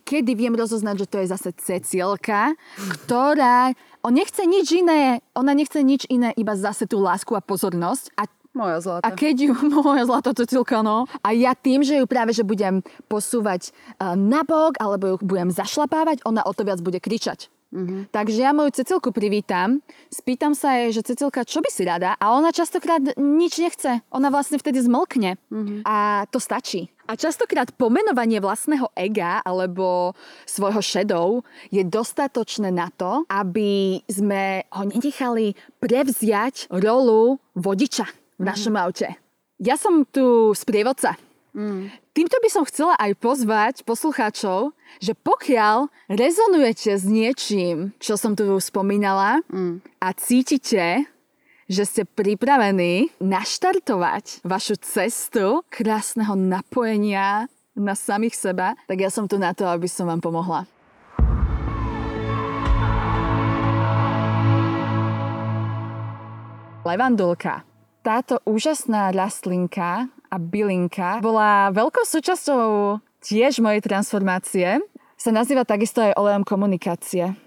Kedy 0.03 0.37
viem 0.37 0.53
rozoznať, 0.53 1.07
že 1.07 1.11
to 1.11 1.17
je 1.23 1.33
zase 1.33 1.51
Cecilka, 1.57 2.53
ktorá... 2.77 3.73
On 4.03 4.11
nechce 4.11 4.43
nič 4.43 4.67
iné, 4.75 5.23
ona 5.31 5.55
nechce 5.55 5.79
nič 5.79 6.11
iné, 6.11 6.35
iba 6.35 6.59
zase 6.59 6.91
tú 6.91 6.99
lásku 6.99 7.39
a 7.39 7.41
pozornosť 7.41 8.11
a 8.19 8.27
moja 8.53 8.79
zlata. 8.81 9.05
A 9.05 9.11
keď 9.13 9.51
ju, 9.51 9.53
moja 9.85 10.05
zlata 10.05 10.31
Cecilka, 10.37 10.85
no. 10.85 11.09
A 11.25 11.33
ja 11.33 11.57
tým, 11.57 11.81
že 11.85 11.99
ju 12.01 12.07
práve, 12.09 12.37
že 12.37 12.45
budem 12.47 12.85
posúvať 13.09 13.73
uh, 13.99 14.15
nabok, 14.17 14.77
alebo 14.79 15.17
ju 15.17 15.17
budem 15.25 15.49
zašlapávať, 15.53 16.25
ona 16.29 16.45
o 16.45 16.53
to 16.53 16.65
viac 16.65 16.81
bude 16.81 17.01
kričať. 17.01 17.49
Mm-hmm. 17.73 18.13
Takže 18.13 18.37
ja 18.37 18.53
moju 18.53 18.69
Cecilku 18.69 19.17
privítam, 19.17 19.81
spýtam 20.13 20.53
sa 20.53 20.77
jej, 20.77 20.93
že 20.93 21.09
Cecilka, 21.09 21.41
čo 21.41 21.65
by 21.65 21.71
si 21.73 21.89
rada? 21.89 22.21
A 22.21 22.37
ona 22.37 22.53
častokrát 22.53 23.01
nič 23.17 23.57
nechce. 23.57 24.05
Ona 24.13 24.29
vlastne 24.29 24.61
vtedy 24.61 24.85
zmlkne. 24.85 25.41
Mm-hmm. 25.49 25.81
A 25.89 26.29
to 26.29 26.37
stačí. 26.37 26.93
A 27.09 27.17
častokrát 27.17 27.73
pomenovanie 27.73 28.45
vlastného 28.45 28.93
ega 28.93 29.41
alebo 29.41 30.13
svojho 30.45 30.85
šedov 30.85 31.49
je 31.73 31.81
dostatočné 31.81 32.69
na 32.69 32.93
to, 32.93 33.25
aby 33.33 34.05
sme 34.05 34.69
ho 34.69 34.85
nenechali 34.85 35.57
prevziať 35.81 36.69
rolu 36.69 37.41
vodiča 37.57 38.22
v 38.43 38.45
našom 38.51 38.75
mm. 38.75 38.83
aute. 38.83 39.09
Ja 39.63 39.79
som 39.79 40.03
tu 40.03 40.51
sprievodca. 40.59 41.15
Mm. 41.55 41.95
Týmto 42.11 42.37
by 42.43 42.49
som 42.51 42.67
chcela 42.67 42.99
aj 42.99 43.15
pozvať 43.23 43.75
poslucháčov, 43.87 44.75
že 44.99 45.15
pokiaľ 45.15 45.87
rezonujete 46.11 46.99
s 46.99 47.07
niečím, 47.07 47.95
čo 48.03 48.19
som 48.19 48.35
tu 48.35 48.59
spomínala 48.59 49.47
mm. 49.47 50.03
a 50.03 50.09
cítite, 50.19 51.07
že 51.71 51.83
ste 51.87 52.03
pripravení 52.03 53.15
naštartovať 53.23 54.43
vašu 54.43 54.77
cestu 54.83 55.63
krásneho 55.71 56.35
napojenia 56.35 57.47
na 57.73 57.95
samých 57.97 58.37
seba, 58.37 58.75
tak 58.85 58.99
ja 58.99 59.09
som 59.09 59.31
tu 59.31 59.39
na 59.39 59.55
to, 59.55 59.65
aby 59.71 59.87
som 59.87 60.11
vám 60.11 60.21
pomohla. 60.21 60.67
Levandulka 66.83 67.72
táto 68.03 68.43
úžasná 68.43 69.15
rastlinka 69.15 70.11
a 70.27 70.37
bylinka 70.37 71.23
bola 71.23 71.71
veľkou 71.71 72.03
súčasťou 72.03 72.99
tiež 73.23 73.63
mojej 73.63 73.81
transformácie. 73.81 74.83
Sa 75.15 75.31
nazýva 75.31 75.63
takisto 75.63 76.03
aj 76.03 76.19
olejom 76.19 76.43
komunikácie. 76.43 77.39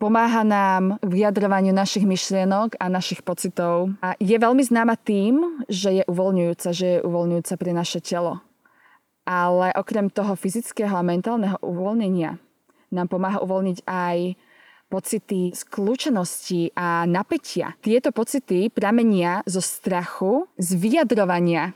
Pomáha 0.00 0.40
nám 0.40 0.96
k 1.04 1.12
vyjadrovaniu 1.12 1.76
našich 1.76 2.08
myšlienok 2.08 2.80
a 2.80 2.88
našich 2.88 3.20
pocitov. 3.20 3.92
A 4.00 4.16
je 4.16 4.32
veľmi 4.32 4.64
známa 4.64 4.96
tým, 4.96 5.60
že 5.68 6.00
je 6.00 6.04
uvoľňujúca, 6.08 6.68
že 6.72 6.86
je 6.96 6.98
uvoľňujúca 7.04 7.54
pre 7.60 7.76
naše 7.76 8.00
telo. 8.00 8.40
Ale 9.28 9.76
okrem 9.76 10.08
toho 10.08 10.32
fyzického 10.32 10.96
a 10.96 11.04
mentálneho 11.04 11.60
uvoľnenia 11.60 12.40
nám 12.90 13.06
pomáha 13.12 13.44
uvoľniť 13.44 13.84
aj 13.84 14.16
pocity 14.90 15.54
skľúčenosti 15.54 16.74
a 16.74 17.06
napätia. 17.06 17.78
Tieto 17.78 18.10
pocity 18.10 18.66
pramenia 18.68 19.46
zo 19.46 19.62
strachu, 19.62 20.50
z 20.58 20.74
vyjadrovania 20.74 21.72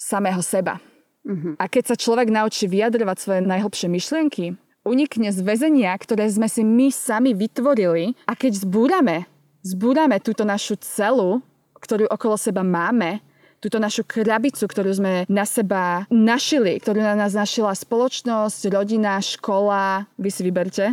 samého 0.00 0.40
seba. 0.40 0.80
Uh-huh. 1.24 1.56
A 1.60 1.68
keď 1.68 1.92
sa 1.92 1.96
človek 2.00 2.32
naučí 2.32 2.64
vyjadrovať 2.64 3.16
svoje 3.20 3.40
najhlbšie 3.44 3.88
myšlienky, 3.92 4.56
unikne 4.84 5.32
z 5.32 5.40
väzenia, 5.40 5.92
ktoré 5.96 6.28
sme 6.28 6.48
si 6.48 6.64
my 6.64 6.92
sami 6.92 7.32
vytvorili 7.32 8.12
a 8.28 8.36
keď 8.36 8.64
zbúrame, 8.64 9.24
zbúrame 9.64 10.20
túto 10.20 10.44
našu 10.44 10.76
celu, 10.80 11.40
ktorú 11.80 12.08
okolo 12.08 12.36
seba 12.36 12.60
máme, 12.60 13.24
túto 13.64 13.80
našu 13.80 14.04
krabicu, 14.04 14.68
ktorú 14.68 14.92
sme 14.92 15.12
na 15.24 15.48
seba 15.48 16.04
našili, 16.12 16.76
ktorú 16.76 17.00
na 17.00 17.16
nás 17.16 17.32
našila 17.32 17.72
spoločnosť, 17.72 18.68
rodina, 18.68 19.16
škola, 19.24 20.04
vy 20.20 20.28
si 20.28 20.44
vyberte, 20.44 20.92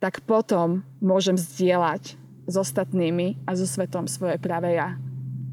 tak 0.00 0.22
potom 0.24 0.84
môžem 1.00 1.36
zdieľať 1.36 2.16
s 2.46 2.54
ostatnými 2.54 3.42
a 3.48 3.58
so 3.58 3.66
svetom 3.66 4.06
svoje 4.06 4.38
práve 4.38 4.76
ja. 4.76 4.94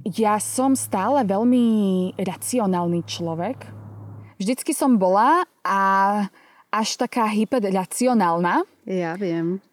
Ja 0.04 0.36
som 0.38 0.76
stále 0.76 1.24
veľmi 1.24 2.12
racionálny 2.20 3.08
človek. 3.08 3.66
Vždycky 4.36 4.76
som 4.76 5.00
bola 5.00 5.48
a 5.64 5.80
až 6.74 7.00
taká 7.00 7.30
hyperracionálna. 7.30 8.68
Ja 8.84 9.16
viem. 9.16 9.64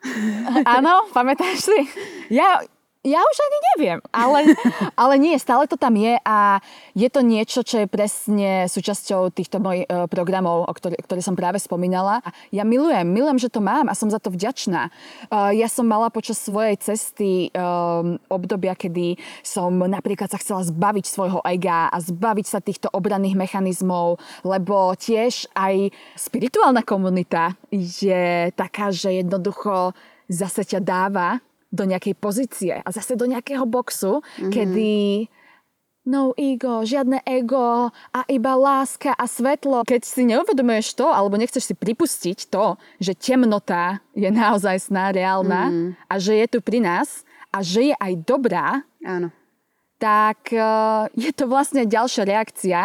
Áno, 0.62 1.10
pamätáš 1.10 1.66
si? 1.72 1.78
Ja, 2.30 2.62
ja 3.00 3.16
už 3.16 3.36
ani 3.40 3.58
neviem, 3.72 3.98
ale, 4.12 4.52
ale 5.02 5.14
nie, 5.16 5.32
stále 5.40 5.64
to 5.64 5.80
tam 5.80 5.96
je 5.96 6.20
a 6.20 6.60
je 6.92 7.08
to 7.08 7.24
niečo, 7.24 7.64
čo 7.64 7.80
je 7.80 7.88
presne 7.88 8.68
súčasťou 8.68 9.32
týchto 9.32 9.56
mojich 9.56 9.88
uh, 9.88 10.04
programov, 10.04 10.68
o 10.68 10.72
ktoré, 10.76 11.00
ktoré 11.00 11.24
som 11.24 11.32
práve 11.32 11.56
spomínala. 11.56 12.20
A 12.20 12.28
ja 12.52 12.60
milujem, 12.60 13.08
milujem, 13.08 13.40
že 13.40 13.48
to 13.48 13.64
mám 13.64 13.88
a 13.88 13.96
som 13.96 14.12
za 14.12 14.20
to 14.20 14.28
vďačná. 14.28 14.92
Uh, 15.32 15.48
ja 15.56 15.64
som 15.72 15.88
mala 15.88 16.12
počas 16.12 16.44
svojej 16.44 16.76
cesty 16.76 17.48
um, 17.56 18.20
obdobia, 18.28 18.76
kedy 18.76 19.16
som 19.40 19.80
napríklad 19.80 20.28
sa 20.28 20.36
chcela 20.36 20.60
zbaviť 20.60 21.08
svojho 21.08 21.40
ega 21.48 21.88
a 21.88 21.96
zbaviť 22.04 22.46
sa 22.52 22.60
týchto 22.60 22.92
obranných 22.92 23.32
mechanizmov, 23.32 24.20
lebo 24.44 24.92
tiež 24.92 25.48
aj 25.56 25.88
spirituálna 26.20 26.84
komunita 26.84 27.56
je 27.72 28.52
taká, 28.52 28.92
že 28.92 29.24
jednoducho 29.24 29.96
zase 30.28 30.68
ťa 30.68 30.84
dáva 30.84 31.40
do 31.70 31.86
nejakej 31.86 32.18
pozície 32.18 32.74
a 32.82 32.88
zase 32.90 33.14
do 33.14 33.30
nejakého 33.30 33.62
boxu, 33.66 34.20
mm-hmm. 34.20 34.50
kedy 34.50 35.26
no 36.10 36.32
ego, 36.34 36.82
žiadne 36.82 37.22
ego 37.22 37.92
a 37.92 38.20
iba 38.26 38.56
láska 38.56 39.14
a 39.14 39.24
svetlo. 39.28 39.86
Keď 39.86 40.02
si 40.02 40.26
neuvedomuješ 40.26 40.96
to, 40.96 41.06
alebo 41.06 41.38
nechceš 41.38 41.70
si 41.70 41.74
pripustiť 41.76 42.50
to, 42.50 42.74
že 42.98 43.14
temnota 43.14 44.00
je 44.16 44.26
naozaj 44.32 44.90
sná, 44.90 45.12
reálna 45.12 45.70
mm. 45.70 45.90
a 46.08 46.14
že 46.16 46.40
je 46.40 46.46
tu 46.50 46.58
pri 46.64 46.80
nás 46.80 47.22
a 47.52 47.60
že 47.60 47.92
je 47.92 47.94
aj 47.94 48.12
dobrá, 48.24 48.82
Áno. 49.04 49.28
tak 50.00 50.50
uh, 50.54 51.06
je 51.12 51.30
to 51.30 51.44
vlastne 51.46 51.84
ďalšia 51.84 52.24
reakcia 52.24 52.80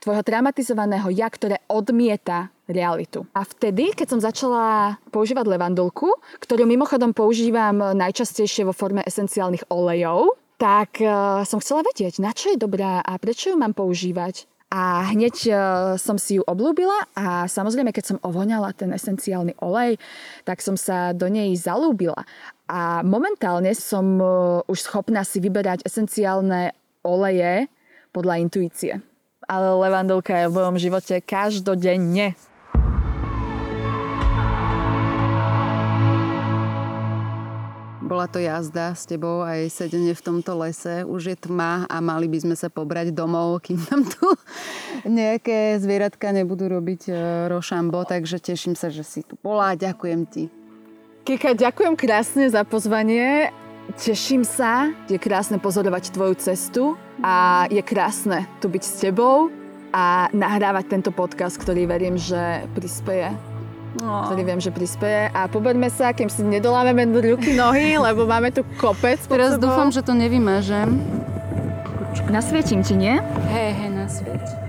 tvojho 0.00 0.24
traumatizovaného 0.24 1.08
ja, 1.12 1.28
ktoré 1.28 1.60
odmieta 1.68 2.53
realitu. 2.68 3.28
A 3.36 3.44
vtedy, 3.44 3.92
keď 3.92 4.06
som 4.16 4.20
začala 4.20 4.96
používať 5.12 5.44
levandulku, 5.48 6.08
ktorú 6.40 6.64
mimochodom 6.64 7.12
používam 7.12 7.92
najčastejšie 7.92 8.64
vo 8.64 8.72
forme 8.72 9.04
esenciálnych 9.04 9.68
olejov, 9.68 10.36
tak 10.56 11.02
uh, 11.02 11.42
som 11.44 11.58
chcela 11.60 11.84
vedieť, 11.84 12.22
na 12.22 12.30
čo 12.30 12.54
je 12.54 12.62
dobrá 12.62 13.02
a 13.02 13.18
prečo 13.18 13.52
ju 13.52 13.56
mám 13.58 13.74
používať. 13.74 14.46
A 14.74 15.06
hneď 15.14 15.36
uh, 15.50 15.56
som 16.00 16.18
si 16.18 16.40
ju 16.40 16.42
oblúbila 16.42 17.06
a 17.14 17.46
samozrejme, 17.46 17.94
keď 17.94 18.04
som 18.14 18.22
ovoňala 18.26 18.74
ten 18.74 18.90
esenciálny 18.90 19.54
olej, 19.62 20.02
tak 20.42 20.58
som 20.64 20.74
sa 20.74 21.14
do 21.14 21.30
nej 21.30 21.54
zalúbila. 21.54 22.26
A 22.66 23.04
momentálne 23.04 23.70
som 23.76 24.18
uh, 24.18 24.64
už 24.66 24.88
schopná 24.88 25.22
si 25.22 25.38
vyberať 25.38 25.84
esenciálne 25.86 26.74
oleje 27.04 27.68
podľa 28.10 28.34
intuície. 28.40 28.98
Ale 29.44 29.76
levandulka 29.76 30.32
je 30.32 30.48
v 30.48 30.56
mojom 30.56 30.76
živote 30.80 31.20
každodenne. 31.20 32.32
Bola 38.14 38.30
to 38.30 38.38
jazda 38.38 38.94
s 38.94 39.10
tebou 39.10 39.42
aj 39.42 39.66
sedenie 39.74 40.14
v 40.14 40.22
tomto 40.22 40.54
lese. 40.54 41.02
Už 41.02 41.34
je 41.34 41.36
tma 41.36 41.82
a 41.90 41.98
mali 41.98 42.30
by 42.30 42.46
sme 42.46 42.54
sa 42.54 42.70
pobrať 42.70 43.10
domov, 43.10 43.66
kým 43.66 43.74
nám 43.90 44.06
tu 44.06 44.22
nejaké 45.18 45.74
zvieratka 45.82 46.30
nebudú 46.30 46.70
robiť 46.70 47.10
e, 47.10 47.12
rošambo. 47.50 48.06
Takže 48.06 48.38
teším 48.38 48.78
sa, 48.78 48.86
že 48.86 49.02
si 49.02 49.26
tu 49.26 49.34
bola. 49.42 49.74
Ďakujem 49.74 50.20
ti. 50.30 50.46
Kika, 51.26 51.58
ďakujem 51.58 51.98
krásne 51.98 52.46
za 52.46 52.62
pozvanie. 52.62 53.50
Teším 53.98 54.46
sa, 54.46 54.94
je 55.10 55.18
krásne 55.18 55.58
pozorovať 55.58 56.14
tvoju 56.14 56.38
cestu 56.38 56.94
a 57.18 57.66
je 57.66 57.82
krásne 57.82 58.46
tu 58.62 58.70
byť 58.70 58.82
s 58.86 58.94
tebou 59.10 59.50
a 59.90 60.30
nahrávať 60.30 60.86
tento 60.86 61.10
podcast, 61.10 61.58
ktorý 61.58 61.90
verím, 61.90 62.14
že 62.14 62.62
prispieje 62.78 63.53
No. 64.02 64.26
ktorý 64.26 64.42
viem, 64.42 64.58
že 64.58 64.74
prispieje. 64.74 65.30
A 65.30 65.46
poberme 65.46 65.86
sa, 65.86 66.10
kým 66.10 66.26
si 66.26 66.42
nedolámeme 66.42 67.06
ruky, 67.14 67.54
nohy, 67.54 67.94
lebo 67.94 68.26
máme 68.26 68.50
tu 68.50 68.66
kopec 68.74 69.22
Teraz 69.22 69.54
dúfam, 69.60 69.94
že 69.94 70.02
to 70.02 70.18
nevymažem. 70.18 70.98
Nasvietím 72.26 72.82
ti, 72.82 72.94
nie? 72.98 73.22
Hej, 73.50 73.70
hej, 73.78 73.90
nasvieť. 73.94 74.63